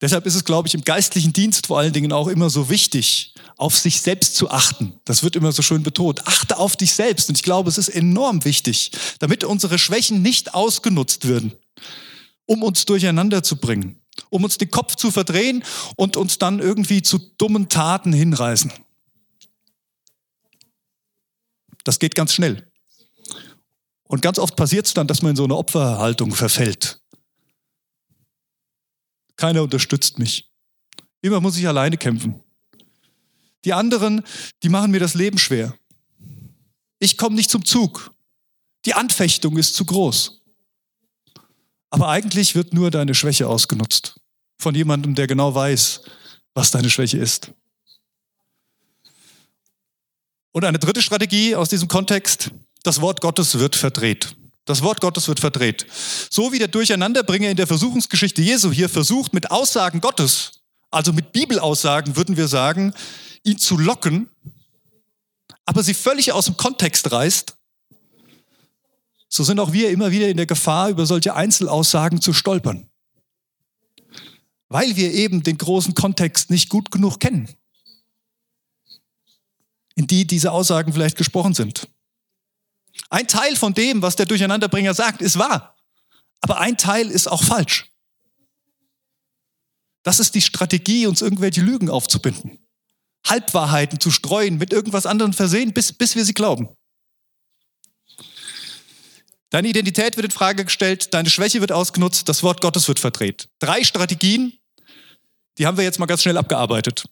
Deshalb 0.00 0.24
ist 0.24 0.34
es, 0.34 0.46
glaube 0.46 0.66
ich, 0.66 0.72
im 0.72 0.82
geistlichen 0.82 1.34
Dienst 1.34 1.66
vor 1.66 1.78
allen 1.78 1.92
Dingen 1.92 2.10
auch 2.10 2.28
immer 2.28 2.48
so 2.48 2.70
wichtig, 2.70 3.34
auf 3.60 3.76
sich 3.76 4.00
selbst 4.00 4.36
zu 4.36 4.50
achten. 4.50 4.98
Das 5.04 5.22
wird 5.22 5.36
immer 5.36 5.52
so 5.52 5.60
schön 5.60 5.82
betont. 5.82 6.26
Achte 6.26 6.56
auf 6.56 6.76
dich 6.76 6.94
selbst. 6.94 7.28
Und 7.28 7.36
ich 7.36 7.42
glaube, 7.42 7.68
es 7.68 7.76
ist 7.76 7.90
enorm 7.90 8.44
wichtig, 8.46 8.92
damit 9.18 9.44
unsere 9.44 9.78
Schwächen 9.78 10.22
nicht 10.22 10.54
ausgenutzt 10.54 11.28
werden, 11.28 11.52
um 12.46 12.62
uns 12.62 12.86
durcheinander 12.86 13.42
zu 13.42 13.56
bringen, 13.56 14.00
um 14.30 14.44
uns 14.44 14.56
den 14.56 14.70
Kopf 14.70 14.96
zu 14.96 15.10
verdrehen 15.10 15.62
und 15.96 16.16
uns 16.16 16.38
dann 16.38 16.58
irgendwie 16.58 17.02
zu 17.02 17.18
dummen 17.18 17.68
Taten 17.68 18.14
hinreißen. 18.14 18.72
Das 21.84 21.98
geht 21.98 22.14
ganz 22.14 22.32
schnell. 22.32 22.66
Und 24.04 24.22
ganz 24.22 24.38
oft 24.38 24.56
passiert 24.56 24.86
es 24.86 24.94
dann, 24.94 25.06
dass 25.06 25.20
man 25.20 25.30
in 25.30 25.36
so 25.36 25.44
eine 25.44 25.56
Opferhaltung 25.56 26.34
verfällt. 26.34 27.02
Keiner 29.36 29.62
unterstützt 29.62 30.18
mich. 30.18 30.50
Immer 31.20 31.42
muss 31.42 31.58
ich 31.58 31.68
alleine 31.68 31.98
kämpfen. 31.98 32.42
Die 33.64 33.72
anderen, 33.72 34.22
die 34.62 34.68
machen 34.68 34.90
mir 34.90 35.00
das 35.00 35.14
Leben 35.14 35.38
schwer. 35.38 35.74
Ich 36.98 37.16
komme 37.16 37.36
nicht 37.36 37.50
zum 37.50 37.64
Zug. 37.64 38.12
Die 38.84 38.94
Anfechtung 38.94 39.56
ist 39.56 39.74
zu 39.74 39.84
groß. 39.84 40.40
Aber 41.90 42.08
eigentlich 42.08 42.54
wird 42.54 42.72
nur 42.72 42.90
deine 42.90 43.14
Schwäche 43.14 43.48
ausgenutzt. 43.48 44.20
Von 44.58 44.74
jemandem, 44.74 45.14
der 45.14 45.26
genau 45.26 45.54
weiß, 45.54 46.02
was 46.54 46.70
deine 46.70 46.90
Schwäche 46.90 47.18
ist. 47.18 47.52
Und 50.52 50.64
eine 50.64 50.78
dritte 50.78 51.02
Strategie 51.02 51.54
aus 51.54 51.68
diesem 51.68 51.88
Kontext, 51.88 52.50
das 52.82 53.00
Wort 53.00 53.20
Gottes 53.20 53.58
wird 53.58 53.76
verdreht. 53.76 54.34
Das 54.64 54.82
Wort 54.82 55.00
Gottes 55.00 55.28
wird 55.28 55.40
verdreht. 55.40 55.86
So 56.30 56.52
wie 56.52 56.58
der 56.58 56.68
Durcheinanderbringer 56.68 57.50
in 57.50 57.56
der 57.56 57.66
Versuchungsgeschichte 57.66 58.42
Jesu 58.42 58.70
hier 58.70 58.88
versucht, 58.88 59.32
mit 59.32 59.50
Aussagen 59.50 60.00
Gottes, 60.00 60.60
also 60.90 61.12
mit 61.12 61.32
Bibelaussagen, 61.32 62.16
würden 62.16 62.36
wir 62.36 62.48
sagen, 62.48 62.94
ihn 63.42 63.58
zu 63.58 63.76
locken, 63.76 64.28
aber 65.64 65.82
sie 65.82 65.94
völlig 65.94 66.32
aus 66.32 66.46
dem 66.46 66.56
Kontext 66.56 67.10
reißt, 67.12 67.56
so 69.28 69.44
sind 69.44 69.60
auch 69.60 69.72
wir 69.72 69.90
immer 69.90 70.10
wieder 70.10 70.28
in 70.28 70.36
der 70.36 70.46
Gefahr, 70.46 70.90
über 70.90 71.06
solche 71.06 71.34
Einzelaussagen 71.34 72.20
zu 72.20 72.32
stolpern. 72.32 72.90
Weil 74.68 74.96
wir 74.96 75.12
eben 75.12 75.42
den 75.42 75.56
großen 75.56 75.94
Kontext 75.94 76.50
nicht 76.50 76.68
gut 76.68 76.90
genug 76.90 77.20
kennen, 77.20 77.48
in 79.94 80.08
die 80.08 80.26
diese 80.26 80.50
Aussagen 80.50 80.92
vielleicht 80.92 81.16
gesprochen 81.16 81.54
sind. 81.54 81.88
Ein 83.08 83.28
Teil 83.28 83.54
von 83.54 83.72
dem, 83.72 84.02
was 84.02 84.16
der 84.16 84.26
Durcheinanderbringer 84.26 84.94
sagt, 84.94 85.22
ist 85.22 85.38
wahr, 85.38 85.76
aber 86.40 86.58
ein 86.58 86.76
Teil 86.76 87.08
ist 87.08 87.28
auch 87.28 87.42
falsch. 87.42 87.90
Das 90.02 90.18
ist 90.18 90.34
die 90.34 90.40
Strategie, 90.40 91.06
uns 91.06 91.22
irgendwelche 91.22 91.60
Lügen 91.60 91.90
aufzubinden. 91.90 92.58
Halbwahrheiten 93.26 94.00
zu 94.00 94.10
streuen, 94.10 94.58
mit 94.58 94.72
irgendwas 94.72 95.06
anderem 95.06 95.32
versehen, 95.32 95.72
bis, 95.72 95.92
bis 95.92 96.16
wir 96.16 96.24
sie 96.24 96.34
glauben. 96.34 96.68
Deine 99.50 99.68
Identität 99.68 100.16
wird 100.16 100.26
in 100.26 100.30
Frage 100.30 100.64
gestellt, 100.64 101.12
deine 101.12 101.28
Schwäche 101.28 101.60
wird 101.60 101.72
ausgenutzt, 101.72 102.28
das 102.28 102.42
Wort 102.42 102.60
Gottes 102.60 102.86
wird 102.86 103.00
verdreht. 103.00 103.48
Drei 103.58 103.82
Strategien, 103.82 104.52
die 105.58 105.66
haben 105.66 105.76
wir 105.76 105.84
jetzt 105.84 105.98
mal 105.98 106.06
ganz 106.06 106.22
schnell 106.22 106.38
abgearbeitet. 106.38 107.04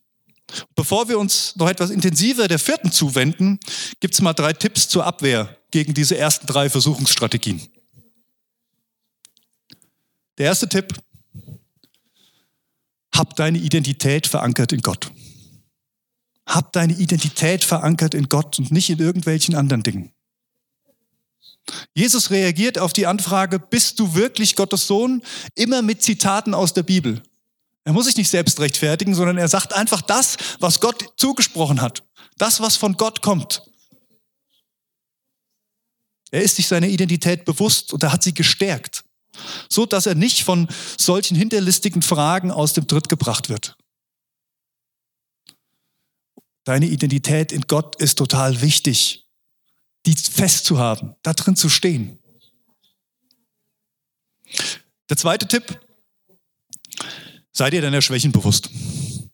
Bevor 0.75 1.09
wir 1.09 1.19
uns 1.19 1.57
noch 1.57 1.69
etwas 1.69 1.91
intensiver 1.91 2.49
der 2.49 2.59
vierten 2.59 2.91
zuwenden, 2.93 3.59
gibt 4.01 4.15
es 4.15 4.21
mal 4.21 4.33
drei 4.33 4.53
Tipps 4.53 4.89
zur 4.89 5.05
Abwehr 5.05 5.59
gegen 5.71 5.95
diese 5.95 6.17
ersten 6.17 6.47
drei 6.47 6.71
Versuchungsstrategien. 6.71 7.61
Der 10.39 10.47
erste 10.47 10.69
Tipp, 10.69 10.95
hab 13.15 13.35
deine 13.35 13.59
Identität 13.59 14.29
verankert 14.29 14.73
in 14.73 14.81
Gott. 14.81 15.11
Hab 16.49 16.73
deine 16.73 16.95
Identität 16.95 17.63
verankert 17.63 18.15
in 18.15 18.29
Gott 18.29 18.59
und 18.59 18.73
nicht 18.73 18.91
in 18.91 18.99
irgendwelchen 18.99 19.55
anderen 19.55 19.83
Dingen. 19.83 20.13
Jesus 21.95 22.31
reagiert 22.31 22.79
auf 22.79 22.95
die 22.95 23.07
Anfrage, 23.07 23.59
bist 23.59 24.01
du 24.01 24.15
wirklich 24.15 24.57
Gottes 24.57 24.87
Sohn? 24.87 25.23
Immer 25.55 25.83
mit 25.83 26.03
Zitaten 26.03 26.55
aus 26.55 26.73
der 26.73 26.83
Bibel. 26.83 27.23
Er 27.85 27.93
muss 27.93 28.07
sich 28.07 28.17
nicht 28.17 28.31
selbst 28.31 28.61
rechtfertigen, 28.61 29.15
sondern 29.15 29.39
er 29.39 29.49
sagt 29.49 29.73
einfach 29.73 30.03
das, 30.03 30.37
was 30.59 30.81
Gott 30.81 31.13
zugesprochen 31.17 31.81
hat. 31.81 32.03
Das, 32.37 32.61
was 32.61 32.77
von 32.77 32.97
Gott 32.97 33.23
kommt. 33.23 33.63
Er 36.31 36.43
ist 36.43 36.57
sich 36.57 36.67
seiner 36.67 36.89
Identität 36.89 37.45
bewusst 37.45 37.93
und 37.93 38.03
er 38.03 38.13
hat 38.13 38.23
sie 38.23 38.35
gestärkt, 38.35 39.05
so 39.71 39.87
dass 39.87 40.05
er 40.05 40.15
nicht 40.15 40.45
von 40.45 40.69
solchen 40.99 41.37
hinterlistigen 41.37 42.03
Fragen 42.03 42.51
aus 42.51 42.75
dem 42.75 42.87
Tritt 42.87 43.09
gebracht 43.09 43.49
wird. 43.49 43.78
Deine 46.69 46.85
Identität 46.85 47.51
in 47.51 47.63
Gott 47.63 47.97
ist 47.97 48.19
total 48.19 48.61
wichtig, 48.61 49.27
die 50.05 50.15
festzuhaben, 50.15 51.15
da 51.23 51.33
drin 51.33 51.57
zu 51.57 51.71
stehen. 51.71 52.19
Der 55.09 55.17
zweite 55.17 55.49
Tipp, 55.49 55.81
sei 57.53 57.71
dir 57.71 57.81
deiner 57.81 58.03
Schwächen 58.03 58.33
bewusst. 58.33 58.69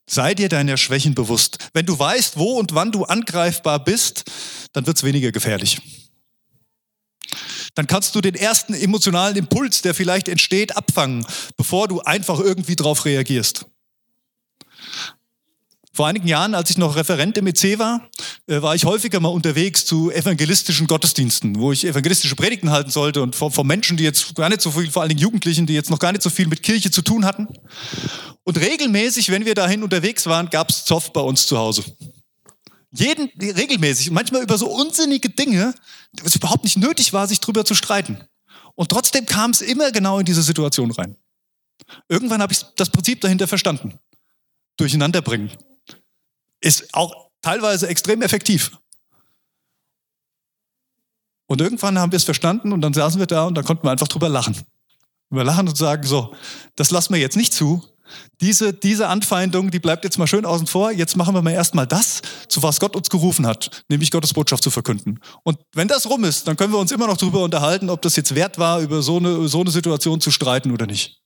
Sei 0.08 0.36
dir 0.36 0.48
deiner 0.48 0.76
Schwächen 0.76 1.16
bewusst. 1.16 1.58
Wenn 1.72 1.86
du 1.86 1.98
weißt, 1.98 2.38
wo 2.38 2.56
und 2.56 2.76
wann 2.76 2.92
du 2.92 3.02
angreifbar 3.02 3.82
bist, 3.82 4.30
dann 4.72 4.86
wird 4.86 4.98
es 4.98 5.02
weniger 5.02 5.32
gefährlich. 5.32 5.80
Dann 7.74 7.88
kannst 7.88 8.14
du 8.14 8.20
den 8.20 8.36
ersten 8.36 8.74
emotionalen 8.74 9.34
Impuls, 9.34 9.82
der 9.82 9.94
vielleicht 9.94 10.28
entsteht, 10.28 10.76
abfangen, 10.76 11.26
bevor 11.56 11.88
du 11.88 12.00
einfach 12.00 12.38
irgendwie 12.38 12.76
drauf 12.76 13.04
reagierst. 13.04 13.66
Vor 15.94 16.08
einigen 16.08 16.26
Jahren, 16.26 16.56
als 16.56 16.70
ich 16.70 16.76
noch 16.76 16.96
Referent 16.96 17.38
im 17.38 17.46
EC 17.46 17.78
war, 17.78 18.10
äh, 18.48 18.60
war 18.60 18.74
ich 18.74 18.84
häufiger 18.84 19.20
mal 19.20 19.28
unterwegs 19.28 19.86
zu 19.86 20.10
evangelistischen 20.10 20.88
Gottesdiensten, 20.88 21.60
wo 21.60 21.70
ich 21.70 21.86
evangelistische 21.86 22.34
Predigten 22.34 22.72
halten 22.72 22.90
sollte 22.90 23.22
und 23.22 23.36
von, 23.36 23.52
von 23.52 23.64
Menschen, 23.64 23.96
die 23.96 24.02
jetzt 24.02 24.34
gar 24.34 24.48
nicht 24.48 24.60
so 24.60 24.72
viel, 24.72 24.90
vor 24.90 25.02
allen 25.02 25.10
Dingen 25.10 25.20
Jugendlichen, 25.20 25.66
die 25.66 25.74
jetzt 25.74 25.90
noch 25.90 26.00
gar 26.00 26.10
nicht 26.10 26.22
so 26.22 26.30
viel 26.30 26.48
mit 26.48 26.64
Kirche 26.64 26.90
zu 26.90 27.02
tun 27.02 27.24
hatten. 27.24 27.46
Und 28.42 28.58
regelmäßig, 28.58 29.30
wenn 29.30 29.44
wir 29.44 29.54
dahin 29.54 29.84
unterwegs 29.84 30.26
waren, 30.26 30.50
gab 30.50 30.70
es 30.70 30.84
Zoff 30.84 31.12
bei 31.12 31.20
uns 31.20 31.46
zu 31.46 31.56
Hause. 31.58 31.84
Jeden, 32.90 33.30
regelmäßig, 33.40 34.10
manchmal 34.10 34.42
über 34.42 34.58
so 34.58 34.66
unsinnige 34.66 35.30
Dinge, 35.30 35.74
was 36.24 36.34
überhaupt 36.34 36.64
nicht 36.64 36.76
nötig 36.76 37.12
war, 37.12 37.28
sich 37.28 37.38
drüber 37.38 37.64
zu 37.64 37.76
streiten. 37.76 38.18
Und 38.74 38.88
trotzdem 38.88 39.26
kam 39.26 39.52
es 39.52 39.60
immer 39.60 39.92
genau 39.92 40.18
in 40.18 40.26
diese 40.26 40.42
Situation 40.42 40.90
rein. 40.90 41.16
Irgendwann 42.08 42.42
habe 42.42 42.52
ich 42.52 42.62
das 42.74 42.90
Prinzip 42.90 43.20
dahinter 43.20 43.46
verstanden. 43.46 44.00
Durcheinander 44.76 45.22
bringen 45.22 45.52
ist 46.64 46.94
auch 46.94 47.30
teilweise 47.42 47.88
extrem 47.88 48.22
effektiv. 48.22 48.78
Und 51.46 51.60
irgendwann 51.60 51.98
haben 51.98 52.10
wir 52.10 52.16
es 52.16 52.24
verstanden 52.24 52.72
und 52.72 52.80
dann 52.80 52.94
saßen 52.94 53.20
wir 53.20 53.26
da 53.26 53.44
und 53.44 53.54
dann 53.54 53.64
konnten 53.64 53.86
wir 53.86 53.90
einfach 53.90 54.08
drüber 54.08 54.30
lachen. 54.30 54.56
Wir 55.30 55.44
lachen 55.44 55.68
und 55.68 55.76
sagen, 55.76 56.04
so, 56.04 56.34
das 56.76 56.90
lassen 56.90 57.12
wir 57.12 57.20
jetzt 57.20 57.36
nicht 57.36 57.52
zu. 57.52 57.84
Diese, 58.40 58.72
diese 58.72 59.08
Anfeindung, 59.08 59.70
die 59.70 59.78
bleibt 59.78 60.04
jetzt 60.04 60.18
mal 60.18 60.26
schön 60.26 60.46
außen 60.46 60.66
vor. 60.66 60.90
Jetzt 60.90 61.16
machen 61.16 61.34
wir 61.34 61.42
mal 61.42 61.52
erstmal 61.52 61.86
das, 61.86 62.22
zu 62.48 62.62
was 62.62 62.80
Gott 62.80 62.96
uns 62.96 63.10
gerufen 63.10 63.46
hat, 63.46 63.84
nämlich 63.88 64.10
Gottes 64.10 64.32
Botschaft 64.32 64.62
zu 64.62 64.70
verkünden. 64.70 65.20
Und 65.42 65.58
wenn 65.74 65.88
das 65.88 66.08
rum 66.08 66.24
ist, 66.24 66.46
dann 66.48 66.56
können 66.56 66.72
wir 66.72 66.78
uns 66.78 66.92
immer 66.92 67.06
noch 67.06 67.16
darüber 67.16 67.42
unterhalten, 67.42 67.90
ob 67.90 68.02
das 68.02 68.16
jetzt 68.16 68.34
wert 68.34 68.58
war, 68.58 68.80
über 68.80 69.02
so 69.02 69.16
eine, 69.18 69.48
so 69.48 69.60
eine 69.60 69.70
Situation 69.70 70.20
zu 70.20 70.30
streiten 70.30 70.70
oder 70.70 70.86
nicht. 70.86 71.23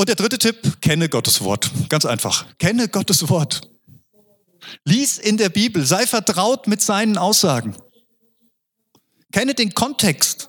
Und 0.00 0.08
der 0.08 0.16
dritte 0.16 0.38
Tipp, 0.38 0.80
kenne 0.80 1.10
Gottes 1.10 1.42
Wort. 1.42 1.70
Ganz 1.90 2.06
einfach. 2.06 2.46
Kenne 2.56 2.88
Gottes 2.88 3.28
Wort. 3.28 3.68
Lies 4.86 5.18
in 5.18 5.36
der 5.36 5.50
Bibel, 5.50 5.84
sei 5.84 6.06
vertraut 6.06 6.66
mit 6.66 6.80
seinen 6.80 7.18
Aussagen. 7.18 7.76
Kenne 9.30 9.52
den 9.52 9.74
Kontext. 9.74 10.48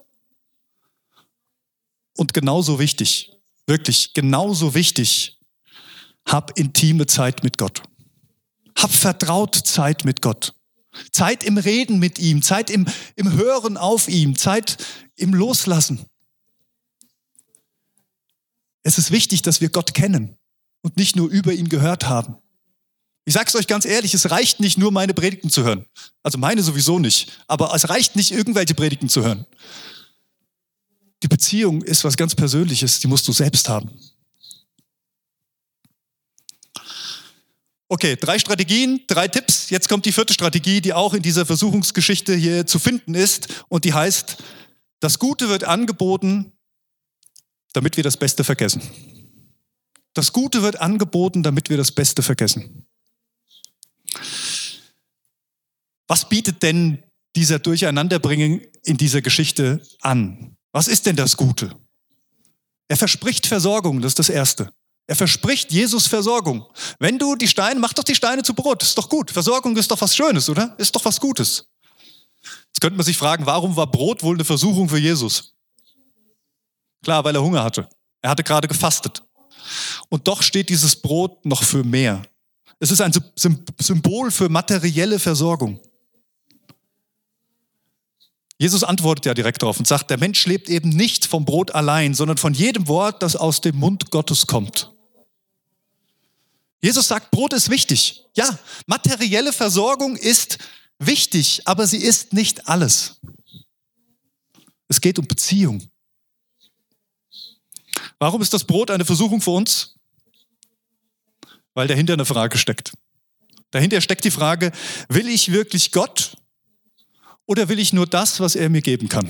Und 2.16 2.34
genauso 2.34 2.80
wichtig, 2.80 3.30
wirklich 3.68 4.14
genauso 4.14 4.74
wichtig, 4.74 5.38
hab 6.26 6.58
intime 6.58 7.06
Zeit 7.06 7.44
mit 7.44 7.58
Gott. 7.58 7.84
Hab 8.78 8.94
vertraut 8.94 9.56
Zeit 9.56 10.06
mit 10.06 10.22
Gott. 10.22 10.54
Zeit 11.12 11.44
im 11.44 11.58
Reden 11.58 12.00
mit 12.00 12.20
ihm, 12.20 12.42
Zeit 12.42 12.70
im, 12.70 12.88
im 13.18 13.34
Hören 13.34 13.76
auf 13.76 14.08
ihm, 14.08 14.38
Zeit 14.38 14.78
im 15.18 15.34
Loslassen. 15.34 16.06
Es 18.84 18.98
ist 18.98 19.12
wichtig, 19.12 19.42
dass 19.42 19.62
wir 19.62 19.70
Gott 19.70 19.94
kennen 19.94 20.38
und 20.82 20.98
nicht 20.98 21.16
nur 21.16 21.30
über 21.30 21.54
ihn 21.54 21.70
gehört 21.70 22.08
haben. 22.08 22.36
Ich 23.26 23.34
sage 23.34 23.46
es 23.48 23.56
euch 23.56 23.68
ganz 23.68 23.86
ehrlich, 23.86 24.14
es 24.14 24.32
reicht 24.32 24.60
nicht 24.60 24.78
nur 24.78 24.92
meine 24.92 25.14
Predigten 25.14 25.50
zu 25.50 25.64
hören. 25.64 25.86
Also 26.24 26.38
meine 26.38 26.64
sowieso 26.64 26.98
nicht. 26.98 27.44
Aber 27.48 27.74
es 27.76 27.88
reicht 27.90 28.16
nicht, 28.16 28.32
irgendwelche 28.32 28.74
Predigten 28.74 29.10
zu 29.10 29.24
hören. 29.24 29.46
Die 31.22 31.28
Beziehung 31.28 31.84
ist 31.84 32.04
was 32.04 32.18
ganz 32.18 32.34
Persönliches, 32.34 33.00
die 33.00 33.08
musst 33.08 33.28
du 33.28 33.32
selbst 33.32 33.70
haben. 33.70 33.92
Okay, 37.88 38.16
drei 38.16 38.40
Strategien, 38.40 39.02
drei 39.06 39.28
Tipps. 39.28 39.70
Jetzt 39.70 39.90
kommt 39.90 40.06
die 40.06 40.14
vierte 40.14 40.34
Strategie, 40.34 40.82
die 40.82 40.94
auch 40.94 41.14
in 41.14 41.22
dieser 41.22 41.46
Versuchungsgeschichte 41.46 42.34
hier 42.34 42.66
zu 42.66 42.80
finden 42.80 43.14
ist. 43.14 43.66
Und 43.68 43.86
die 43.86 43.94
heißt, 43.94 44.38
das 45.02 45.20
Gute 45.20 45.50
wird 45.50 45.66
angeboten, 45.66 46.54
damit 47.74 47.98
wir 47.98 48.04
das 48.04 48.18
Beste 48.18 48.44
vergessen. 48.44 48.82
Das 50.14 50.34
Gute 50.34 50.62
wird 50.62 50.82
angeboten, 50.82 51.44
damit 51.44 51.70
wir 51.70 51.78
das 51.78 51.92
Beste 51.92 52.22
vergessen. 52.22 52.86
Was 56.08 56.28
bietet 56.28 56.62
denn 56.64 57.04
dieser 57.36 57.60
Durcheinanderbringen 57.60 58.62
in 58.84 58.98
dieser 58.98 59.22
Geschichte 59.22 59.82
an? 60.02 60.58
Was 60.74 60.88
ist 60.88 61.06
denn 61.06 61.16
das 61.16 61.38
Gute? 61.38 61.76
Er 62.90 62.98
verspricht 62.98 63.48
Versorgung, 63.48 64.02
das 64.02 64.12
ist 64.12 64.20
das 64.20 64.30
Erste. 64.30 64.74
Er 65.08 65.16
verspricht 65.16 65.72
Jesus 65.72 66.08
Versorgung. 66.08 66.66
Wenn 67.00 67.18
du 67.18 67.36
die 67.36 67.48
Steine, 67.48 67.80
mach 67.80 67.94
doch 67.94 68.04
die 68.04 68.16
Steine 68.16 68.44
zu 68.44 68.54
Brot, 68.54 68.84
ist 68.84 68.98
doch 68.98 69.10
gut. 69.10 69.32
Versorgung 69.32 69.76
ist 69.78 69.92
doch 69.92 70.00
was 70.02 70.16
Schönes, 70.16 70.50
oder? 70.50 70.76
Ist 70.78 70.96
doch 70.96 71.04
was 71.06 71.20
Gutes. 71.20 71.68
Jetzt 72.68 72.82
könnte 72.82 72.98
man 72.98 73.06
sich 73.06 73.18
fragen, 73.18 73.46
warum 73.46 73.76
war 73.76 73.90
Brot 73.90 74.24
wohl 74.24 74.36
eine 74.36 74.46
Versuchung 74.46 74.90
für 74.90 74.98
Jesus? 74.98 75.54
Klar, 77.04 77.24
weil 77.24 77.36
er 77.36 77.42
Hunger 77.42 77.64
hatte. 77.64 77.88
Er 78.22 78.30
hatte 78.30 78.44
gerade 78.44 78.68
gefastet. 78.68 79.24
Und 80.10 80.28
doch 80.28 80.42
steht 80.42 80.70
dieses 80.70 80.96
Brot 80.96 81.46
noch 81.46 81.64
für 81.64 81.84
mehr. 81.84 82.22
Es 82.80 82.92
ist 82.92 83.02
ein 83.02 83.14
Symbol 83.80 84.32
für 84.32 84.50
materielle 84.50 85.20
Versorgung. 85.20 85.80
Jesus 88.58 88.84
antwortet 88.84 89.26
ja 89.26 89.34
direkt 89.34 89.64
darauf 89.64 89.80
und 89.80 89.88
sagt, 89.88 90.12
der 90.12 90.20
Mensch 90.20 90.46
lebt 90.46 90.70
eben 90.70 90.90
nicht 90.90 91.26
vom 91.26 91.46
Brot 91.46 91.72
allein, 91.72 92.14
sondern 92.14 92.38
von 92.38 92.54
jedem 92.54 92.88
Wort, 92.88 93.24
das 93.24 93.36
aus 93.36 93.62
dem 93.62 93.76
Mund 93.76 94.12
Gottes 94.12 94.46
kommt. 94.46 94.92
Jesus 96.82 97.08
sagt, 97.08 97.32
Brot 97.32 97.54
ist 97.54 97.70
wichtig. 97.70 98.24
Ja, 98.36 98.60
materielle 98.86 99.54
Versorgung 99.54 100.16
ist 100.16 100.60
wichtig, 101.00 101.62
aber 101.66 101.88
sie 101.88 101.98
ist 101.98 102.34
nicht 102.34 102.68
alles. 102.68 103.20
Es 104.88 105.02
geht 105.02 105.18
um 105.18 105.26
Beziehung. 105.28 105.88
Warum 108.22 108.44
ist 108.44 108.54
das 108.54 108.66
Brot 108.66 108.92
eine 108.92 109.04
Versuchung 109.04 109.42
für 109.42 109.50
uns? 109.50 109.96
Weil 111.74 111.88
dahinter 111.88 112.14
eine 112.14 112.24
Frage 112.24 112.60
steckt. 112.60 112.94
Dahinter 113.72 114.00
steckt 114.00 114.24
die 114.24 114.30
Frage, 114.30 114.72
will 115.10 115.28
ich 115.28 115.52
wirklich 115.52 115.92
Gott 115.92 116.38
oder 117.48 117.68
will 117.68 117.80
ich 117.80 117.94
nur 117.94 118.06
das, 118.06 118.40
was 118.40 118.54
er 118.54 118.70
mir 118.70 118.84
geben 118.84 119.10
kann? 119.10 119.28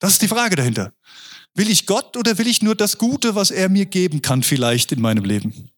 Das 0.00 0.12
ist 0.12 0.20
die 0.20 0.28
Frage 0.28 0.54
dahinter. 0.54 0.92
Will 1.54 1.70
ich 1.70 1.86
Gott 1.86 2.14
oder 2.18 2.36
will 2.36 2.46
ich 2.46 2.60
nur 2.60 2.74
das 2.74 2.98
Gute, 2.98 3.34
was 3.34 3.50
er 3.50 3.70
mir 3.70 3.86
geben 3.86 4.20
kann, 4.20 4.42
vielleicht 4.42 4.92
in 4.92 5.00
meinem 5.00 5.24
Leben? 5.24 5.70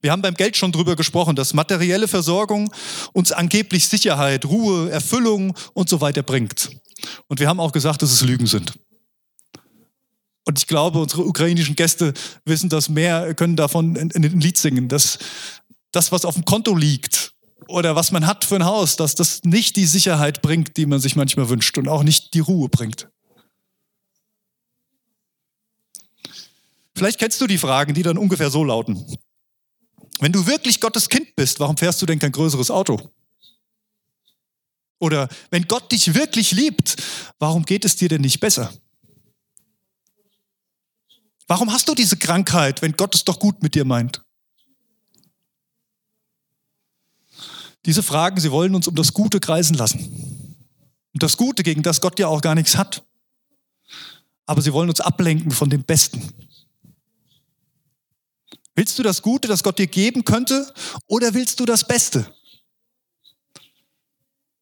Wir 0.00 0.12
haben 0.12 0.22
beim 0.22 0.34
Geld 0.34 0.56
schon 0.56 0.70
drüber 0.70 0.94
gesprochen, 0.94 1.34
dass 1.34 1.54
materielle 1.54 2.06
Versorgung 2.06 2.72
uns 3.12 3.32
angeblich 3.32 3.88
Sicherheit, 3.88 4.44
Ruhe, 4.44 4.92
Erfüllung 4.92 5.56
und 5.74 5.88
so 5.88 6.00
weiter 6.00 6.22
bringt. 6.22 6.70
Und 7.26 7.40
wir 7.40 7.48
haben 7.48 7.58
auch 7.58 7.72
gesagt, 7.72 8.00
dass 8.02 8.12
es 8.12 8.20
Lügen 8.20 8.46
sind. 8.46 8.78
Und 10.50 10.58
ich 10.58 10.66
glaube, 10.66 10.98
unsere 10.98 11.24
ukrainischen 11.24 11.76
Gäste 11.76 12.12
wissen 12.44 12.68
das 12.68 12.88
mehr, 12.88 13.36
können 13.36 13.54
davon 13.54 13.94
in, 13.94 14.10
in 14.10 14.24
ein 14.24 14.40
Lied 14.40 14.58
singen, 14.58 14.88
dass 14.88 15.20
das, 15.92 16.10
was 16.10 16.24
auf 16.24 16.34
dem 16.34 16.44
Konto 16.44 16.74
liegt 16.74 17.34
oder 17.68 17.94
was 17.94 18.10
man 18.10 18.26
hat 18.26 18.44
für 18.44 18.56
ein 18.56 18.64
Haus, 18.64 18.96
dass 18.96 19.14
das 19.14 19.44
nicht 19.44 19.76
die 19.76 19.86
Sicherheit 19.86 20.42
bringt, 20.42 20.76
die 20.76 20.86
man 20.86 20.98
sich 20.98 21.14
manchmal 21.14 21.48
wünscht 21.48 21.78
und 21.78 21.86
auch 21.86 22.02
nicht 22.02 22.34
die 22.34 22.40
Ruhe 22.40 22.68
bringt. 22.68 23.08
Vielleicht 26.96 27.20
kennst 27.20 27.40
du 27.40 27.46
die 27.46 27.56
Fragen, 27.56 27.94
die 27.94 28.02
dann 28.02 28.18
ungefähr 28.18 28.50
so 28.50 28.64
lauten. 28.64 29.06
Wenn 30.18 30.32
du 30.32 30.48
wirklich 30.48 30.80
Gottes 30.80 31.08
Kind 31.08 31.36
bist, 31.36 31.60
warum 31.60 31.76
fährst 31.76 32.02
du 32.02 32.06
denn 32.06 32.18
kein 32.18 32.32
größeres 32.32 32.72
Auto? 32.72 33.12
Oder 34.98 35.28
wenn 35.52 35.68
Gott 35.68 35.92
dich 35.92 36.12
wirklich 36.12 36.50
liebt, 36.50 36.96
warum 37.38 37.64
geht 37.64 37.84
es 37.84 37.94
dir 37.94 38.08
denn 38.08 38.22
nicht 38.22 38.40
besser? 38.40 38.72
Warum 41.50 41.72
hast 41.72 41.88
du 41.88 41.96
diese 41.96 42.16
Krankheit, 42.16 42.80
wenn 42.80 42.92
Gott 42.92 43.12
es 43.12 43.24
doch 43.24 43.40
gut 43.40 43.60
mit 43.60 43.74
dir 43.74 43.84
meint? 43.84 44.22
Diese 47.84 48.04
Fragen, 48.04 48.40
sie 48.40 48.52
wollen 48.52 48.72
uns 48.76 48.86
um 48.86 48.94
das 48.94 49.12
Gute 49.12 49.40
kreisen 49.40 49.74
lassen. 49.74 50.54
Und 51.12 51.24
das 51.24 51.36
Gute, 51.36 51.64
gegen 51.64 51.82
das 51.82 52.00
Gott 52.00 52.20
ja 52.20 52.28
auch 52.28 52.40
gar 52.40 52.54
nichts 52.54 52.76
hat. 52.76 53.04
Aber 54.46 54.62
sie 54.62 54.72
wollen 54.72 54.90
uns 54.90 55.00
ablenken 55.00 55.50
von 55.50 55.68
dem 55.68 55.82
Besten. 55.82 56.22
Willst 58.76 58.96
du 58.96 59.02
das 59.02 59.20
Gute, 59.20 59.48
das 59.48 59.64
Gott 59.64 59.80
dir 59.80 59.88
geben 59.88 60.24
könnte, 60.24 60.72
oder 61.08 61.34
willst 61.34 61.58
du 61.58 61.64
das 61.64 61.84
Beste? 61.84 62.32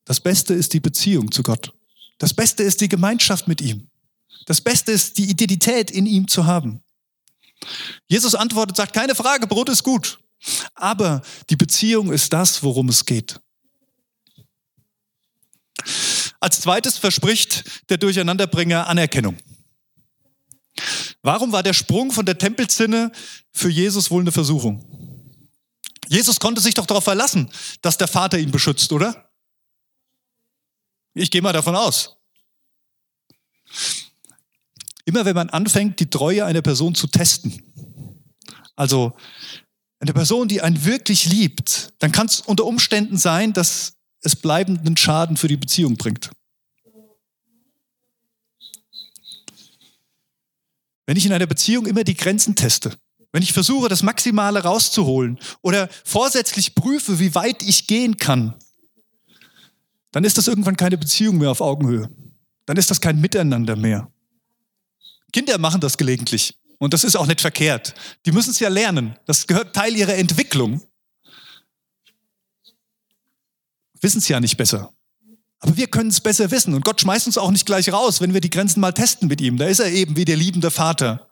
Das 0.07 0.21
Beste 0.21 0.54
ist 0.54 0.73
die 0.73 0.80
Beziehung 0.80 1.30
zu 1.33 1.42
Gott. 1.42 1.71
Das 2.16 2.33
Beste 2.33 2.62
ist 2.62 2.80
die 2.80 2.88
Gemeinschaft 2.88 3.47
mit 3.47 3.61
ihm. 3.61 3.90
Das 4.47 4.61
Beste 4.61 4.92
ist 4.92 5.18
die 5.18 5.30
Identität 5.30 5.90
in 5.90 6.07
ihm 6.07 6.28
zu 6.28 6.47
haben. 6.47 6.83
Jesus 8.07 8.35
antwortet, 8.35 8.76
sagt, 8.76 8.95
keine 8.95 9.14
Frage, 9.14 9.47
Brot 9.47 9.68
ist 9.68 9.83
gut. 9.83 10.18
Aber 10.75 11.23
die 11.50 11.57
Beziehung 11.57 12.12
ist 12.12 12.33
das, 12.33 12.62
worum 12.62 12.88
es 12.88 13.05
geht. 13.05 13.40
Als 16.40 16.61
zweites 16.61 16.98
verspricht 16.98 17.64
der 17.90 17.98
Durcheinanderbringer 17.98 18.87
Anerkennung. 18.87 19.37
Warum 21.22 21.51
war 21.51 21.64
der 21.64 21.72
Sprung 21.72 22.12
von 22.12 22.24
der 22.24 22.38
Tempelzinne 22.38 23.11
für 23.53 23.68
Jesus 23.68 24.11
wohl 24.11 24.22
eine 24.22 24.33
Versuchung? 24.33 24.85
Jesus 26.09 26.38
konnte 26.40 26.61
sich 26.61 26.74
doch 26.74 26.87
darauf 26.87 27.05
verlassen, 27.05 27.51
dass 27.83 27.98
der 27.98 28.09
Vater 28.09 28.38
ihn 28.38 28.53
beschützt, 28.53 28.92
oder? 28.92 29.31
Ich 31.14 31.31
gehe 31.31 31.42
mal 31.42 31.53
davon 31.53 31.74
aus. 31.74 32.16
Immer 35.09 35.25
wenn 35.25 35.35
man 35.35 35.49
anfängt, 35.49 36.01
die 36.01 36.11
Treue 36.11 36.44
einer 36.44 36.61
Person 36.61 36.94
zu 36.94 37.07
testen, 37.07 37.62
also 38.77 39.16
eine 40.01 40.12
Person, 40.12 40.49
die 40.49 40.61
einen 40.61 40.85
wirklich 40.85 41.25
liebt, 41.25 41.94
dann 41.99 42.12
kann 42.12 42.27
es 42.27 42.42
unter 42.42 42.66
Umständen 42.66 43.16
sein, 43.16 43.55
dass 43.55 43.94
es 44.21 44.37
bleibenden 44.37 44.99
Schaden 44.99 45.38
für 45.38 45.49
die 45.49 45.57
Beziehung 45.57 45.97
bringt. 45.97 46.31
Wenn 51.07 51.16
ich 51.16 51.25
in 51.25 51.33
einer 51.33 51.47
Beziehung 51.47 51.87
immer 51.87 52.05
die 52.05 52.14
Grenzen 52.14 52.55
teste, 52.55 52.94
wenn 53.33 53.42
ich 53.42 53.55
versuche, 53.55 53.88
das 53.88 54.03
Maximale 54.03 54.62
rauszuholen 54.62 55.38
oder 55.62 55.88
vorsätzlich 56.05 56.75
prüfe, 56.75 57.18
wie 57.18 57.35
weit 57.35 57.62
ich 57.62 57.87
gehen 57.87 58.18
kann, 58.18 58.57
dann 60.11 60.25
ist 60.25 60.37
das 60.37 60.49
irgendwann 60.49 60.77
keine 60.77 60.99
Beziehung 60.99 61.38
mehr 61.38 61.51
auf 61.51 61.62
Augenhöhe. 61.62 62.11
Dann 62.66 62.77
ist 62.77 62.90
das 62.90 63.01
kein 63.01 63.18
Miteinander 63.23 63.75
mehr. 63.75 64.12
Kinder 65.33 65.59
machen 65.59 65.81
das 65.81 65.97
gelegentlich 65.97 66.57
und 66.79 66.95
das 66.95 67.05
ist 67.05 67.17
auch 67.17 67.27
nicht 67.27 67.41
verkehrt. 67.41 67.95
Die 68.25 68.33
müssen 68.33 68.51
es 68.51 68.61
ja 68.61 68.69
lernen. 68.69 69.17
Das 69.27 69.47
gehört 69.47 69.75
Teil 69.75 69.97
ihrer 69.97 70.14
Entwicklung. 70.14 70.81
Wissen 74.01 74.19
es 74.19 74.29
ja 74.29 74.41
nicht 74.41 74.57
besser. 74.57 74.93
Aber 75.61 75.77
wir 75.77 75.88
können 75.88 76.11
es 76.11 76.21
besser 76.21 76.51
wissen. 76.51 76.73
Und 76.75 76.85
Gott 76.85 77.01
schmeißt 77.01 77.27
uns 77.27 77.37
auch 77.37 77.51
nicht 77.51 77.67
gleich 77.67 77.93
raus, 77.93 78.21
wenn 78.21 78.33
wir 78.33 78.41
die 78.41 78.51
Grenzen 78.51 78.81
mal 78.81 78.93
testen 78.93 79.29
mit 79.29 79.41
ihm. 79.41 79.57
Da 79.57 79.67
ist 79.67 79.81
er 79.81 79.91
eben 79.91 80.17
wie 80.17 80.25
der 80.25 80.37
liebende 80.37 80.71
Vater. 80.71 81.29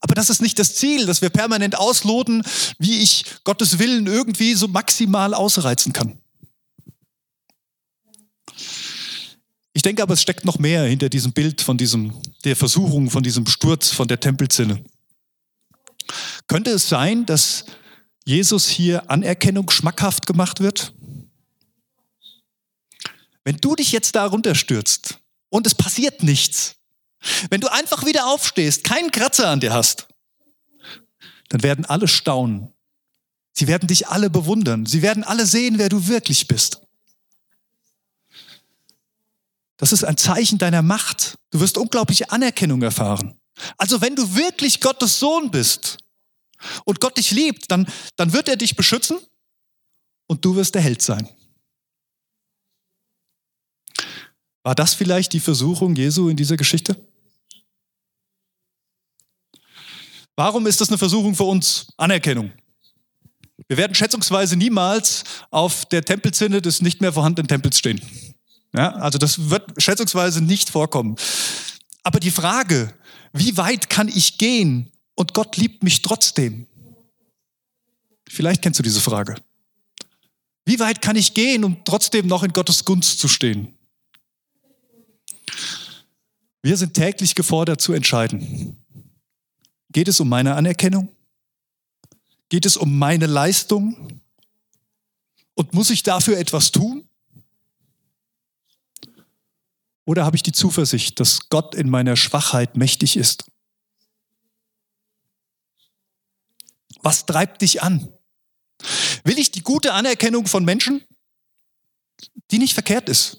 Aber 0.00 0.14
das 0.14 0.28
ist 0.28 0.42
nicht 0.42 0.58
das 0.58 0.74
Ziel, 0.74 1.06
dass 1.06 1.22
wir 1.22 1.30
permanent 1.30 1.78
ausloten, 1.78 2.42
wie 2.78 2.98
ich 2.98 3.24
Gottes 3.44 3.78
Willen 3.78 4.06
irgendwie 4.06 4.54
so 4.54 4.68
maximal 4.68 5.32
ausreizen 5.32 5.94
kann. 5.94 6.18
Ich 9.74 9.82
denke 9.82 10.02
aber, 10.02 10.14
es 10.14 10.22
steckt 10.22 10.44
noch 10.44 10.58
mehr 10.58 10.84
hinter 10.84 11.08
diesem 11.08 11.32
Bild 11.32 11.60
von 11.60 11.76
diesem, 11.76 12.14
der 12.44 12.54
Versuchung, 12.54 13.10
von 13.10 13.24
diesem 13.24 13.46
Sturz 13.46 13.90
von 13.90 14.06
der 14.06 14.20
Tempelzinne. 14.20 14.82
Könnte 16.46 16.70
es 16.70 16.88
sein, 16.88 17.26
dass 17.26 17.64
Jesus 18.24 18.68
hier 18.68 19.10
Anerkennung 19.10 19.68
schmackhaft 19.70 20.26
gemacht 20.26 20.60
wird? 20.60 20.94
Wenn 23.42 23.56
du 23.56 23.74
dich 23.74 23.90
jetzt 23.90 24.14
da 24.14 24.26
runterstürzt 24.26 25.18
und 25.50 25.66
es 25.66 25.74
passiert 25.74 26.22
nichts, 26.22 26.76
wenn 27.50 27.60
du 27.60 27.70
einfach 27.70 28.06
wieder 28.06 28.28
aufstehst, 28.28 28.84
keinen 28.84 29.10
Kratzer 29.10 29.48
an 29.48 29.60
dir 29.60 29.72
hast, 29.72 30.06
dann 31.48 31.62
werden 31.64 31.84
alle 31.84 32.06
staunen. 32.06 32.72
Sie 33.52 33.66
werden 33.66 33.88
dich 33.88 34.08
alle 34.08 34.30
bewundern. 34.30 34.86
Sie 34.86 35.02
werden 35.02 35.24
alle 35.24 35.46
sehen, 35.46 35.78
wer 35.78 35.88
du 35.88 36.06
wirklich 36.06 36.46
bist. 36.46 36.83
Das 39.76 39.92
ist 39.92 40.04
ein 40.04 40.16
Zeichen 40.16 40.58
deiner 40.58 40.82
Macht. 40.82 41.36
Du 41.50 41.60
wirst 41.60 41.78
unglaubliche 41.78 42.30
Anerkennung 42.30 42.82
erfahren. 42.82 43.38
Also 43.76 44.00
wenn 44.00 44.16
du 44.16 44.34
wirklich 44.34 44.80
Gottes 44.80 45.18
Sohn 45.18 45.50
bist 45.50 45.98
und 46.84 47.00
Gott 47.00 47.16
dich 47.16 47.30
liebt, 47.30 47.70
dann, 47.70 47.86
dann 48.16 48.32
wird 48.32 48.48
er 48.48 48.56
dich 48.56 48.76
beschützen 48.76 49.18
und 50.26 50.44
du 50.44 50.56
wirst 50.56 50.74
der 50.74 50.82
Held 50.82 51.02
sein. 51.02 51.28
War 54.62 54.74
das 54.74 54.94
vielleicht 54.94 55.32
die 55.34 55.40
Versuchung 55.40 55.94
Jesu 55.94 56.28
in 56.28 56.36
dieser 56.36 56.56
Geschichte? 56.56 56.96
Warum 60.36 60.66
ist 60.66 60.80
das 60.80 60.88
eine 60.88 60.98
Versuchung 60.98 61.34
für 61.34 61.44
uns? 61.44 61.92
Anerkennung. 61.96 62.52
Wir 63.68 63.76
werden 63.76 63.94
schätzungsweise 63.94 64.56
niemals 64.56 65.22
auf 65.50 65.86
der 65.86 66.04
Tempelzinne 66.04 66.60
des 66.60 66.82
nicht 66.82 67.00
mehr 67.00 67.12
vorhandenen 67.12 67.46
Tempels 67.46 67.78
stehen. 67.78 68.00
Ja, 68.74 68.92
also 68.94 69.18
das 69.18 69.50
wird 69.50 69.80
schätzungsweise 69.80 70.42
nicht 70.42 70.68
vorkommen. 70.68 71.16
Aber 72.02 72.18
die 72.18 72.32
Frage, 72.32 72.92
wie 73.32 73.56
weit 73.56 73.88
kann 73.88 74.08
ich 74.08 74.36
gehen 74.36 74.90
und 75.14 75.32
Gott 75.32 75.56
liebt 75.56 75.84
mich 75.84 76.02
trotzdem? 76.02 76.66
Vielleicht 78.28 78.62
kennst 78.62 78.78
du 78.78 78.82
diese 78.82 79.00
Frage. 79.00 79.36
Wie 80.64 80.80
weit 80.80 81.02
kann 81.02 81.14
ich 81.14 81.34
gehen, 81.34 81.62
um 81.62 81.84
trotzdem 81.84 82.26
noch 82.26 82.42
in 82.42 82.52
Gottes 82.52 82.84
Gunst 82.84 83.20
zu 83.20 83.28
stehen? 83.28 83.74
Wir 86.62 86.76
sind 86.76 86.94
täglich 86.94 87.34
gefordert 87.34 87.80
zu 87.80 87.92
entscheiden. 87.92 88.82
Geht 89.92 90.08
es 90.08 90.18
um 90.18 90.28
meine 90.28 90.54
Anerkennung? 90.56 91.10
Geht 92.48 92.66
es 92.66 92.76
um 92.76 92.98
meine 92.98 93.26
Leistung? 93.26 94.20
Und 95.54 95.74
muss 95.74 95.90
ich 95.90 96.02
dafür 96.02 96.38
etwas 96.38 96.72
tun? 96.72 97.06
Oder 100.04 100.24
habe 100.24 100.36
ich 100.36 100.42
die 100.42 100.52
Zuversicht, 100.52 101.18
dass 101.20 101.48
Gott 101.48 101.74
in 101.74 101.88
meiner 101.88 102.16
Schwachheit 102.16 102.76
mächtig 102.76 103.16
ist? 103.16 103.44
Was 107.02 107.26
treibt 107.26 107.62
dich 107.62 107.82
an? 107.82 108.08
Will 109.24 109.38
ich 109.38 109.50
die 109.50 109.62
gute 109.62 109.92
Anerkennung 109.94 110.46
von 110.46 110.64
Menschen, 110.64 111.02
die 112.50 112.58
nicht 112.58 112.74
verkehrt 112.74 113.08
ist? 113.08 113.38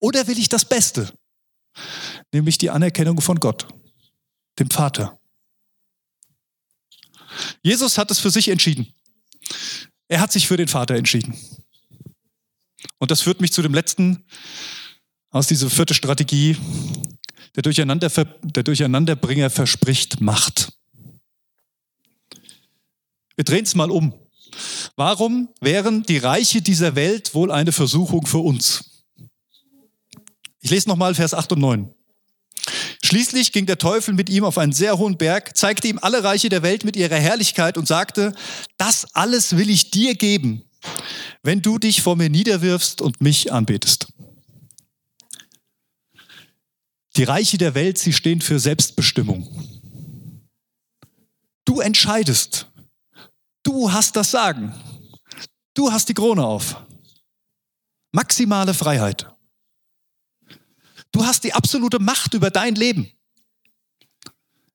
Oder 0.00 0.26
will 0.26 0.38
ich 0.38 0.48
das 0.48 0.64
Beste, 0.64 1.12
nämlich 2.32 2.58
die 2.58 2.70
Anerkennung 2.70 3.20
von 3.20 3.38
Gott, 3.38 3.68
dem 4.58 4.70
Vater? 4.70 5.18
Jesus 7.62 7.98
hat 7.98 8.10
es 8.10 8.18
für 8.18 8.30
sich 8.30 8.48
entschieden. 8.48 8.92
Er 10.08 10.20
hat 10.20 10.32
sich 10.32 10.46
für 10.46 10.56
den 10.56 10.68
Vater 10.68 10.94
entschieden. 10.94 11.38
Und 12.98 13.10
das 13.10 13.22
führt 13.22 13.40
mich 13.40 13.52
zu 13.52 13.62
dem 13.62 13.74
letzten 13.74 14.24
aus 15.32 15.48
dieser 15.48 15.68
vierten 15.70 15.94
Strategie. 15.94 16.56
Der, 17.56 17.62
Durcheinander, 17.62 18.08
der 18.42 18.62
Durcheinanderbringer 18.62 19.50
verspricht 19.50 20.20
Macht. 20.20 20.72
Wir 23.34 23.44
drehen 23.44 23.64
es 23.64 23.74
mal 23.74 23.90
um. 23.90 24.14
Warum 24.96 25.48
wären 25.60 26.02
die 26.04 26.18
Reiche 26.18 26.62
dieser 26.62 26.94
Welt 26.94 27.34
wohl 27.34 27.50
eine 27.50 27.72
Versuchung 27.72 28.26
für 28.26 28.38
uns? 28.38 29.04
Ich 30.60 30.70
lese 30.70 30.88
nochmal 30.88 31.14
Vers 31.14 31.34
8 31.34 31.52
und 31.52 31.60
9. 31.60 31.94
Schließlich 33.02 33.52
ging 33.52 33.66
der 33.66 33.78
Teufel 33.78 34.14
mit 34.14 34.30
ihm 34.30 34.44
auf 34.44 34.58
einen 34.58 34.72
sehr 34.72 34.96
hohen 34.96 35.16
Berg, 35.16 35.56
zeigte 35.56 35.88
ihm 35.88 35.98
alle 36.00 36.22
Reiche 36.22 36.48
der 36.48 36.62
Welt 36.62 36.84
mit 36.84 36.96
ihrer 36.96 37.16
Herrlichkeit 37.16 37.76
und 37.76 37.88
sagte, 37.88 38.34
das 38.76 39.14
alles 39.14 39.56
will 39.56 39.68
ich 39.68 39.90
dir 39.90 40.14
geben, 40.14 40.62
wenn 41.42 41.62
du 41.62 41.78
dich 41.78 42.02
vor 42.02 42.16
mir 42.16 42.30
niederwirfst 42.30 43.02
und 43.02 43.20
mich 43.20 43.52
anbetest. 43.52 44.06
Die 47.16 47.24
Reiche 47.24 47.58
der 47.58 47.74
Welt, 47.74 47.98
sie 47.98 48.12
stehen 48.12 48.40
für 48.40 48.58
Selbstbestimmung. 48.58 49.46
Du 51.64 51.80
entscheidest. 51.80 52.68
Du 53.62 53.92
hast 53.92 54.16
das 54.16 54.30
Sagen. 54.30 54.74
Du 55.74 55.92
hast 55.92 56.08
die 56.08 56.14
Krone 56.14 56.44
auf. 56.44 56.76
Maximale 58.12 58.74
Freiheit. 58.74 59.28
Du 61.12 61.24
hast 61.24 61.44
die 61.44 61.52
absolute 61.52 61.98
Macht 61.98 62.34
über 62.34 62.50
dein 62.50 62.74
Leben. 62.74 63.10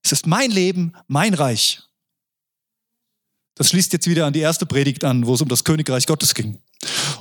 Es 0.04 0.12
ist 0.12 0.28
mein 0.28 0.52
Leben, 0.52 0.94
mein 1.08 1.34
Reich. 1.34 1.82
Das 3.56 3.70
schließt 3.70 3.92
jetzt 3.94 4.08
wieder 4.08 4.28
an 4.28 4.34
die 4.34 4.40
erste 4.40 4.68
Predigt 4.68 5.04
an, 5.04 5.26
wo 5.26 5.34
es 5.34 5.42
um 5.42 5.50
das 5.50 5.64
Königreich 5.64 6.06
Gottes 6.06 6.36
ging. 6.36 6.62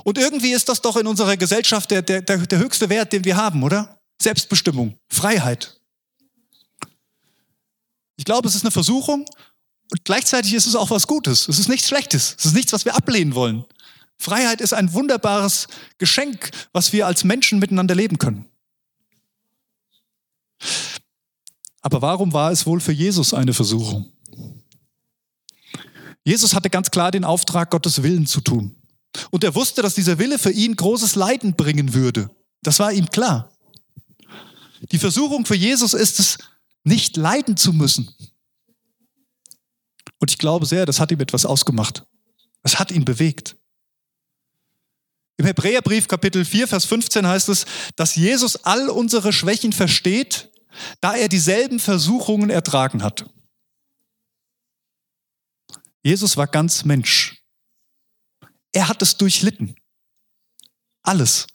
Und 0.03 0.17
irgendwie 0.17 0.53
ist 0.53 0.69
das 0.69 0.81
doch 0.81 0.95
in 0.95 1.07
unserer 1.07 1.35
Gesellschaft 1.35 1.89
der, 1.89 2.03
der, 2.03 2.21
der, 2.21 2.59
höchste 2.59 2.89
Wert, 2.89 3.11
den 3.11 3.25
wir 3.25 3.35
haben, 3.35 3.63
oder? 3.63 3.96
Selbstbestimmung, 4.21 4.97
Freiheit. 5.07 5.79
Ich 8.15 8.25
glaube, 8.25 8.47
es 8.47 8.55
ist 8.55 8.63
eine 8.63 8.71
Versuchung 8.71 9.25
und 9.91 10.05
gleichzeitig 10.05 10.53
ist 10.53 10.65
es 10.65 10.75
auch 10.75 10.89
was 10.89 11.07
Gutes. 11.07 11.47
Es 11.47 11.59
ist 11.59 11.69
nichts 11.69 11.87
Schlechtes. 11.87 12.35
Es 12.37 12.45
ist 12.45 12.55
nichts, 12.55 12.73
was 12.73 12.85
wir 12.85 12.95
ablehnen 12.95 13.35
wollen. 13.35 13.65
Freiheit 14.17 14.61
ist 14.61 14.73
ein 14.73 14.93
wunderbares 14.93 15.67
Geschenk, 15.99 16.51
was 16.73 16.91
wir 16.91 17.05
als 17.05 17.23
Menschen 17.23 17.59
miteinander 17.59 17.95
leben 17.95 18.17
können. 18.17 18.49
Aber 21.81 22.01
warum 22.01 22.33
war 22.33 22.51
es 22.51 22.65
wohl 22.65 22.79
für 22.79 22.91
Jesus 22.91 23.33
eine 23.33 23.53
Versuchung? 23.53 24.11
Jesus 26.23 26.53
hatte 26.53 26.69
ganz 26.69 26.91
klar 26.91 27.11
den 27.11 27.23
Auftrag, 27.23 27.69
Gottes 27.69 28.03
Willen 28.03 28.25
zu 28.25 28.41
tun. 28.41 28.75
Und 29.31 29.43
er 29.43 29.55
wusste, 29.55 29.81
dass 29.81 29.95
dieser 29.95 30.19
Wille 30.19 30.37
für 30.39 30.51
ihn 30.51 30.75
großes 30.75 31.15
Leiden 31.15 31.55
bringen 31.55 31.93
würde. 31.93 32.29
Das 32.61 32.79
war 32.79 32.91
ihm 32.91 33.09
klar. 33.09 33.51
Die 34.81 34.99
Versuchung 34.99 35.45
für 35.45 35.55
Jesus 35.55 35.93
ist 35.93 36.19
es, 36.19 36.37
nicht 36.83 37.17
leiden 37.17 37.57
zu 37.57 37.73
müssen. 37.73 38.13
Und 40.19 40.31
ich 40.31 40.37
glaube 40.37 40.65
sehr, 40.65 40.85
das 40.85 40.99
hat 40.99 41.11
ihm 41.11 41.19
etwas 41.19 41.45
ausgemacht. 41.45 42.05
Es 42.63 42.79
hat 42.79 42.91
ihn 42.91 43.05
bewegt. 43.05 43.55
Im 45.37 45.45
Hebräerbrief 45.45 46.07
Kapitel 46.07 46.43
4, 46.43 46.67
Vers 46.67 46.85
15 46.85 47.27
heißt 47.27 47.49
es, 47.49 47.65
dass 47.95 48.15
Jesus 48.15 48.55
all 48.57 48.89
unsere 48.89 49.31
Schwächen 49.31 49.71
versteht, 49.71 50.49
da 50.99 51.15
er 51.15 51.29
dieselben 51.29 51.79
Versuchungen 51.79 52.49
ertragen 52.49 53.03
hat. 53.03 53.29
Jesus 56.01 56.37
war 56.37 56.47
ganz 56.47 56.85
Mensch. 56.85 57.43
Er 58.71 58.87
hat 58.87 59.01
es 59.01 59.17
durchlitten. 59.17 59.75
Alles. 61.03 61.47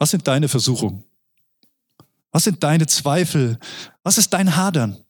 Was 0.00 0.10
sind 0.10 0.26
deine 0.26 0.48
Versuchungen? 0.48 1.04
Was 2.32 2.44
sind 2.44 2.62
deine 2.62 2.86
Zweifel? 2.86 3.58
Was 4.02 4.16
ist 4.16 4.32
dein 4.32 4.56
Hadern? 4.56 5.04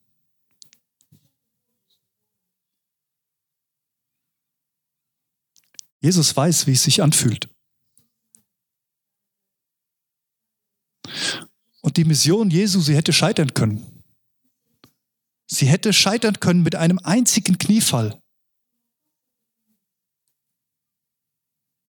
Jesus 6.00 6.36
weiß, 6.36 6.66
wie 6.66 6.72
es 6.72 6.82
sich 6.82 7.02
anfühlt. 7.02 7.48
Und 11.82 11.96
die 11.96 12.04
Mission 12.04 12.50
Jesu, 12.50 12.80
sie 12.80 12.96
hätte 12.96 13.12
scheitern 13.12 13.54
können. 13.54 14.02
Sie 15.46 15.66
hätte 15.66 15.92
scheitern 15.92 16.40
können 16.40 16.62
mit 16.62 16.74
einem 16.74 16.98
einzigen 16.98 17.58
Kniefall. 17.58 18.20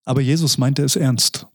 Aber 0.05 0.21
Jesus 0.21 0.59
meinte 0.59 0.83
es 0.83 0.95
ernst. 0.95 1.47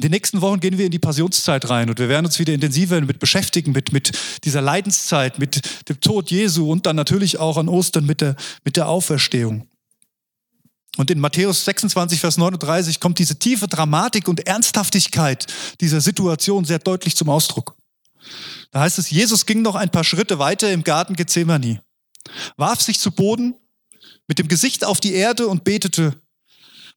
In 0.00 0.04
den 0.04 0.12
nächsten 0.12 0.40
Wochen 0.40 0.60
gehen 0.60 0.78
wir 0.78 0.86
in 0.86 0.92
die 0.92 0.98
Passionszeit 0.98 1.68
rein 1.68 1.90
und 1.90 1.98
wir 1.98 2.08
werden 2.08 2.24
uns 2.24 2.38
wieder 2.38 2.54
intensiver 2.54 3.02
mit 3.02 3.18
beschäftigen, 3.18 3.72
mit, 3.72 3.92
mit 3.92 4.12
dieser 4.44 4.62
Leidenszeit, 4.62 5.38
mit 5.38 5.60
dem 5.90 6.00
Tod 6.00 6.30
Jesu 6.30 6.72
und 6.72 6.86
dann 6.86 6.96
natürlich 6.96 7.38
auch 7.38 7.58
an 7.58 7.68
Ostern 7.68 8.06
mit 8.06 8.22
der, 8.22 8.34
mit 8.64 8.78
der 8.78 8.88
Auferstehung. 8.88 9.68
Und 10.96 11.10
in 11.10 11.20
Matthäus 11.20 11.66
26, 11.66 12.18
Vers 12.18 12.38
39 12.38 12.98
kommt 12.98 13.18
diese 13.18 13.38
tiefe 13.38 13.68
Dramatik 13.68 14.26
und 14.26 14.46
Ernsthaftigkeit 14.46 15.46
dieser 15.82 16.00
Situation 16.00 16.64
sehr 16.64 16.78
deutlich 16.78 17.14
zum 17.14 17.28
Ausdruck. 17.28 17.76
Da 18.70 18.80
heißt 18.80 18.98
es, 18.98 19.10
Jesus 19.10 19.44
ging 19.44 19.60
noch 19.60 19.74
ein 19.74 19.90
paar 19.90 20.04
Schritte 20.04 20.38
weiter 20.38 20.72
im 20.72 20.82
Garten 20.82 21.14
Gethsemane, 21.14 21.82
warf 22.56 22.80
sich 22.80 22.98
zu 23.00 23.10
Boden 23.10 23.54
mit 24.26 24.38
dem 24.38 24.48
Gesicht 24.48 24.82
auf 24.82 24.98
die 24.98 25.12
Erde 25.12 25.46
und 25.46 25.62
betete, 25.62 26.18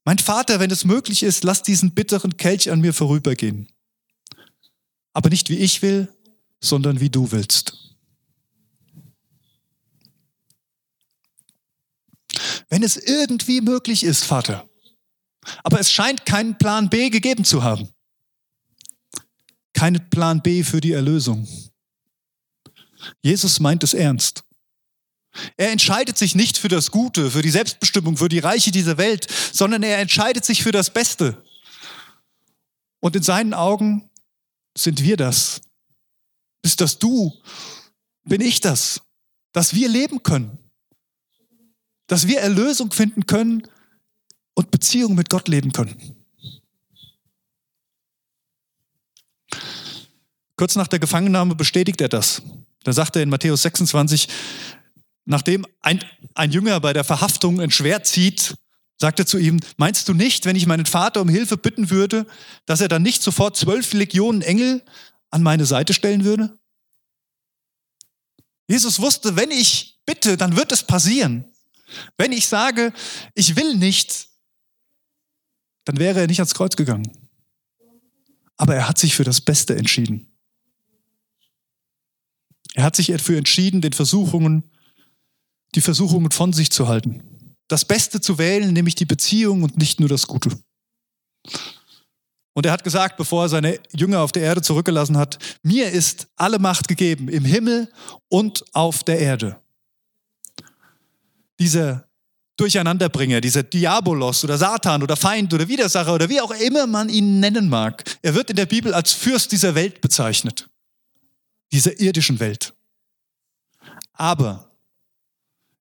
mein 0.05 0.17
Vater, 0.17 0.59
wenn 0.59 0.71
es 0.71 0.83
möglich 0.83 1.23
ist, 1.23 1.43
lass 1.43 1.63
diesen 1.63 1.93
bitteren 1.93 2.37
Kelch 2.37 2.69
an 2.69 2.81
mir 2.81 2.93
vorübergehen. 2.93 3.69
Aber 5.13 5.29
nicht 5.29 5.49
wie 5.49 5.57
ich 5.57 5.81
will, 5.81 6.13
sondern 6.59 6.99
wie 6.99 7.09
du 7.09 7.31
willst. 7.31 7.95
Wenn 12.69 12.83
es 12.83 12.97
irgendwie 12.97 13.61
möglich 13.61 14.03
ist, 14.03 14.23
Vater. 14.23 14.67
Aber 15.63 15.79
es 15.79 15.91
scheint 15.91 16.25
keinen 16.25 16.57
Plan 16.57 16.89
B 16.89 17.09
gegeben 17.09 17.45
zu 17.45 17.63
haben. 17.63 17.89
Keinen 19.73 20.09
Plan 20.09 20.41
B 20.41 20.63
für 20.63 20.81
die 20.81 20.93
Erlösung. 20.93 21.47
Jesus 23.21 23.59
meint 23.59 23.83
es 23.83 23.93
ernst. 23.93 24.43
Er 25.57 25.71
entscheidet 25.71 26.17
sich 26.17 26.35
nicht 26.35 26.57
für 26.57 26.67
das 26.67 26.91
Gute, 26.91 27.31
für 27.31 27.41
die 27.41 27.49
Selbstbestimmung, 27.49 28.17
für 28.17 28.29
die 28.29 28.39
Reiche 28.39 28.71
dieser 28.71 28.97
Welt, 28.97 29.27
sondern 29.51 29.83
er 29.83 29.99
entscheidet 29.99 30.45
sich 30.45 30.63
für 30.63 30.71
das 30.71 30.91
Beste. 30.91 31.43
Und 32.99 33.15
in 33.15 33.23
seinen 33.23 33.53
Augen 33.53 34.09
sind 34.77 35.03
wir 35.03 35.17
das. 35.17 35.61
Bist 36.61 36.81
das 36.81 36.99
du? 36.99 37.33
Bin 38.23 38.41
ich 38.41 38.61
das? 38.61 39.01
Dass 39.51 39.73
wir 39.73 39.89
leben 39.89 40.23
können. 40.23 40.57
Dass 42.07 42.27
wir 42.27 42.39
Erlösung 42.39 42.91
finden 42.91 43.25
können 43.25 43.67
und 44.53 44.71
Beziehung 44.71 45.15
mit 45.15 45.29
Gott 45.29 45.47
leben 45.47 45.71
können. 45.71 46.15
Kurz 50.55 50.75
nach 50.75 50.87
der 50.87 50.99
Gefangennahme 50.99 51.55
bestätigt 51.55 51.99
er 52.01 52.09
das. 52.09 52.41
Da 52.83 52.93
sagt 52.93 53.15
er 53.15 53.23
in 53.23 53.29
Matthäus 53.29 53.63
26, 53.63 54.27
Nachdem 55.25 55.65
ein, 55.81 56.03
ein 56.35 56.51
Jünger 56.51 56.79
bei 56.79 56.93
der 56.93 57.03
Verhaftung 57.03 57.61
ein 57.61 57.71
Schwert 57.71 58.05
zieht, 58.07 58.55
sagt 58.97 59.19
er 59.19 59.25
zu 59.25 59.37
ihm, 59.37 59.59
meinst 59.77 60.07
du 60.07 60.13
nicht, 60.13 60.45
wenn 60.45 60.55
ich 60.55 60.65
meinen 60.65 60.85
Vater 60.85 61.21
um 61.21 61.29
Hilfe 61.29 61.57
bitten 61.57 61.89
würde, 61.89 62.25
dass 62.65 62.81
er 62.81 62.87
dann 62.87 63.03
nicht 63.03 63.21
sofort 63.21 63.57
zwölf 63.57 63.93
Legionen 63.93 64.41
Engel 64.41 64.83
an 65.29 65.43
meine 65.43 65.65
Seite 65.65 65.93
stellen 65.93 66.23
würde? 66.23 66.57
Jesus 68.67 68.99
wusste, 68.99 69.35
wenn 69.35 69.51
ich 69.51 69.99
bitte, 70.05 70.37
dann 70.37 70.55
wird 70.55 70.71
es 70.71 70.85
passieren. 70.85 71.45
Wenn 72.17 72.31
ich 72.31 72.47
sage, 72.47 72.93
ich 73.35 73.55
will 73.55 73.75
nicht, 73.75 74.29
dann 75.85 75.97
wäre 75.97 76.21
er 76.21 76.27
nicht 76.27 76.39
ans 76.39 76.53
Kreuz 76.53 76.75
gegangen. 76.75 77.11
Aber 78.57 78.75
er 78.75 78.87
hat 78.87 78.97
sich 78.97 79.15
für 79.15 79.23
das 79.23 79.41
Beste 79.41 79.75
entschieden. 79.75 80.37
Er 82.73 82.83
hat 82.83 82.95
sich 82.95 83.07
dafür 83.07 83.37
entschieden, 83.37 83.81
den 83.81 83.93
Versuchungen 83.93 84.63
die 85.75 85.81
Versuchungen 85.81 86.31
von 86.31 86.53
sich 86.53 86.71
zu 86.71 86.87
halten. 86.87 87.23
das 87.69 87.85
Beste 87.85 88.21
zu 88.21 88.37
wählen, 88.37 88.71
nämlich 88.73 88.93
die 88.93 89.05
Beziehung 89.05 89.63
und 89.63 89.77
nicht 89.77 89.99
nur 89.99 90.09
das 90.09 90.27
Gute. 90.27 90.51
Und 92.53 92.65
er 92.65 92.71
hat 92.71 92.83
gesagt, 92.83 93.17
bevor 93.17 93.45
er 93.45 93.49
seine 93.49 93.79
Jünger 93.93 94.21
auf 94.21 94.31
der 94.31 94.43
Erde 94.43 94.61
zurückgelassen 94.61 95.17
hat, 95.17 95.39
mir 95.63 95.89
ist 95.89 96.27
alle 96.35 96.59
Macht 96.59 96.87
gegeben 96.87 97.29
im 97.29 97.45
Himmel 97.45 97.91
und 98.29 98.63
auf 98.73 99.03
der 99.03 99.17
Erde. 99.19 99.59
Dieser 101.59 102.07
Durcheinanderbringer, 102.57 103.41
dieser 103.41 103.63
Diabolos 103.63 104.43
oder 104.43 104.57
Satan 104.57 105.01
oder 105.01 105.15
Feind 105.15 105.51
oder 105.53 105.67
Widersacher 105.67 106.13
oder 106.13 106.29
wie 106.29 106.41
auch 106.41 106.51
immer 106.51 106.85
man 106.85 107.09
ihn 107.09 107.39
nennen 107.39 107.67
mag, 107.67 108.03
er 108.21 108.35
wird 108.35 108.51
in 108.51 108.55
der 108.55 108.67
Bibel 108.67 108.93
als 108.93 109.13
Fürst 109.13 109.51
dieser 109.51 109.73
Welt 109.73 110.01
bezeichnet, 110.01 110.69
dieser 111.71 111.99
irdischen 111.99 112.39
Welt. 112.39 112.73
Aber 114.13 114.69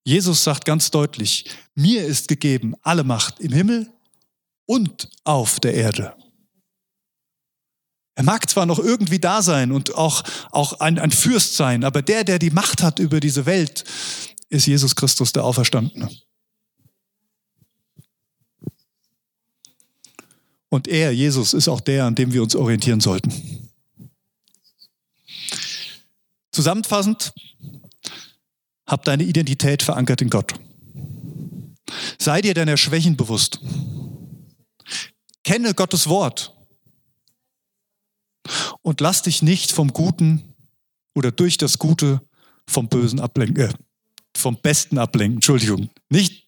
Jesus 0.04 0.42
sagt 0.42 0.64
ganz 0.64 0.90
deutlich, 0.90 1.44
mir 1.74 2.04
ist 2.04 2.28
gegeben 2.28 2.74
alle 2.82 3.04
Macht 3.04 3.40
im 3.40 3.52
Himmel 3.52 3.92
und 4.66 5.08
auf 5.24 5.60
der 5.60 5.74
Erde. 5.74 6.16
Er 8.14 8.24
mag 8.24 8.48
zwar 8.50 8.66
noch 8.66 8.78
irgendwie 8.78 9.18
da 9.18 9.42
sein 9.42 9.72
und 9.72 9.94
auch, 9.94 10.22
auch 10.50 10.80
ein, 10.80 10.98
ein 10.98 11.10
Fürst 11.10 11.56
sein, 11.56 11.82
aber 11.84 12.02
der, 12.02 12.24
der 12.24 12.38
die 12.38 12.50
Macht 12.50 12.82
hat 12.82 12.98
über 12.98 13.20
diese 13.20 13.46
Welt, 13.46 13.84
ist 14.50 14.66
Jesus 14.66 14.94
Christus, 14.94 15.32
der 15.32 15.44
Auferstandene. 15.44 16.10
Und 20.68 20.88
er, 20.88 21.12
Jesus, 21.12 21.54
ist 21.54 21.68
auch 21.68 21.80
der, 21.80 22.06
an 22.06 22.14
dem 22.14 22.32
wir 22.32 22.42
uns 22.42 22.54
orientieren 22.54 23.00
sollten. 23.00 23.70
Zusammenfassend, 26.50 27.32
hab 28.92 29.04
deine 29.04 29.24
Identität 29.24 29.82
verankert 29.82 30.20
in 30.20 30.28
Gott. 30.28 30.54
Sei 32.18 32.42
dir 32.42 32.52
deiner 32.52 32.76
Schwächen 32.76 33.16
bewusst. 33.16 33.58
Kenne 35.44 35.74
Gottes 35.74 36.08
Wort 36.08 36.54
und 38.82 39.00
lass 39.00 39.22
dich 39.22 39.42
nicht 39.42 39.72
vom 39.72 39.92
Guten 39.92 40.54
oder 41.14 41.32
durch 41.32 41.56
das 41.56 41.78
Gute 41.78 42.20
vom 42.68 42.88
Bösen 42.88 43.18
ablenken, 43.18 43.64
äh, 43.64 43.72
vom 44.36 44.56
Besten 44.60 44.98
ablenken, 44.98 45.38
Entschuldigung, 45.38 45.90
nicht 46.10 46.46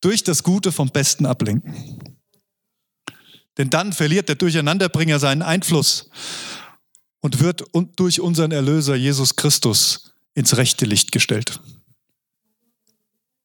durch 0.00 0.24
das 0.24 0.42
Gute 0.42 0.72
vom 0.72 0.90
Besten 0.90 1.26
ablenken. 1.26 2.16
Denn 3.56 3.70
dann 3.70 3.92
verliert 3.92 4.28
der 4.28 4.36
Durcheinanderbringer 4.36 5.20
seinen 5.20 5.42
Einfluss 5.42 6.10
und 7.20 7.40
wird 7.40 7.64
durch 7.96 8.20
unseren 8.20 8.50
Erlöser 8.50 8.96
Jesus 8.96 9.36
Christus 9.36 10.12
ins 10.34 10.56
rechte 10.56 10.86
Licht 10.86 11.12
gestellt. 11.12 11.60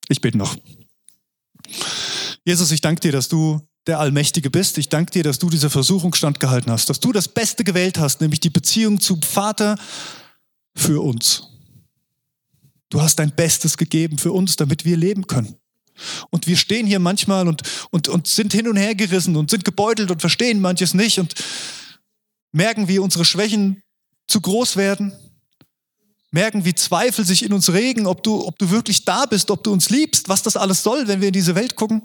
Ich 0.09 0.21
bete 0.21 0.37
noch. 0.37 0.57
Jesus, 2.43 2.71
ich 2.71 2.81
danke 2.81 2.99
dir, 2.99 3.11
dass 3.11 3.29
du 3.29 3.61
der 3.87 3.99
Allmächtige 3.99 4.49
bist. 4.49 4.77
Ich 4.77 4.89
danke 4.89 5.11
dir, 5.11 5.23
dass 5.23 5.39
du 5.39 5.49
diese 5.49 5.69
Versuchung 5.69 6.13
standgehalten 6.13 6.71
hast, 6.71 6.89
dass 6.89 6.99
du 6.99 7.11
das 7.11 7.27
Beste 7.27 7.63
gewählt 7.63 7.97
hast, 7.97 8.19
nämlich 8.19 8.39
die 8.39 8.49
Beziehung 8.49 8.99
zum 8.99 9.21
Vater 9.21 9.77
für 10.75 11.01
uns. 11.01 11.47
Du 12.89 13.01
hast 13.01 13.17
dein 13.17 13.35
Bestes 13.35 13.77
gegeben 13.77 14.17
für 14.17 14.31
uns, 14.31 14.55
damit 14.55 14.83
wir 14.83 14.97
leben 14.97 15.27
können. 15.27 15.55
Und 16.31 16.47
wir 16.47 16.57
stehen 16.57 16.87
hier 16.87 16.99
manchmal 16.99 17.47
und, 17.47 17.61
und, 17.91 18.07
und 18.07 18.27
sind 18.27 18.53
hin 18.53 18.67
und 18.67 18.77
her 18.77 18.95
gerissen 18.95 19.35
und 19.35 19.51
sind 19.51 19.65
gebeutelt 19.65 20.11
und 20.11 20.21
verstehen 20.21 20.59
manches 20.59 20.93
nicht 20.93 21.19
und 21.19 21.35
merken, 22.51 22.87
wie 22.87 22.99
unsere 22.99 23.25
Schwächen 23.25 23.83
zu 24.27 24.41
groß 24.41 24.75
werden, 24.75 25.13
merken, 26.31 26.65
wie 26.65 26.75
Zweifel 26.75 27.25
sich 27.25 27.43
in 27.43 27.53
uns 27.53 27.71
regen, 27.71 28.07
ob 28.07 28.23
du, 28.23 28.45
ob 28.45 28.57
du 28.59 28.69
wirklich 28.69 29.05
da 29.05 29.25
bist, 29.25 29.51
ob 29.51 29.63
du 29.63 29.71
uns 29.71 29.89
liebst, 29.89 30.29
was 30.29 30.43
das 30.43 30.57
alles 30.57 30.83
soll, 30.83 31.07
wenn 31.07 31.21
wir 31.21 31.29
in 31.29 31.33
diese 31.33 31.55
Welt 31.55 31.75
gucken. 31.75 32.03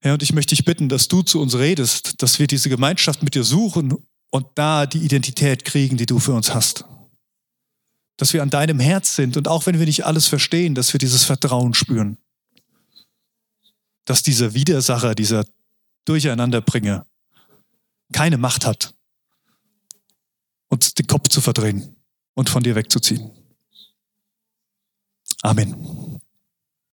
Herr, 0.00 0.14
und 0.14 0.22
ich 0.22 0.32
möchte 0.32 0.54
dich 0.54 0.64
bitten, 0.64 0.88
dass 0.88 1.08
du 1.08 1.22
zu 1.22 1.40
uns 1.40 1.56
redest, 1.56 2.22
dass 2.22 2.38
wir 2.38 2.46
diese 2.46 2.68
Gemeinschaft 2.68 3.22
mit 3.22 3.34
dir 3.34 3.44
suchen 3.44 3.96
und 4.30 4.46
da 4.54 4.86
die 4.86 4.98
Identität 4.98 5.64
kriegen, 5.64 5.96
die 5.96 6.06
du 6.06 6.18
für 6.18 6.32
uns 6.32 6.54
hast. 6.54 6.84
Dass 8.16 8.32
wir 8.32 8.42
an 8.42 8.50
deinem 8.50 8.78
Herz 8.78 9.16
sind 9.16 9.36
und 9.36 9.48
auch 9.48 9.66
wenn 9.66 9.78
wir 9.78 9.86
nicht 9.86 10.06
alles 10.06 10.26
verstehen, 10.26 10.74
dass 10.74 10.92
wir 10.92 10.98
dieses 10.98 11.24
Vertrauen 11.24 11.74
spüren. 11.74 12.18
Dass 14.04 14.22
dieser 14.22 14.54
Widersacher, 14.54 15.14
dieser 15.14 15.44
Durcheinanderbringer 16.04 17.06
keine 18.12 18.38
Macht 18.38 18.64
hat, 18.64 18.95
uns 20.76 20.94
den 20.94 21.06
Kopf 21.06 21.28
zu 21.28 21.40
verdrehen 21.40 21.96
und 22.34 22.48
von 22.50 22.62
dir 22.62 22.74
wegzuziehen. 22.74 23.30
Amen. 25.42 26.05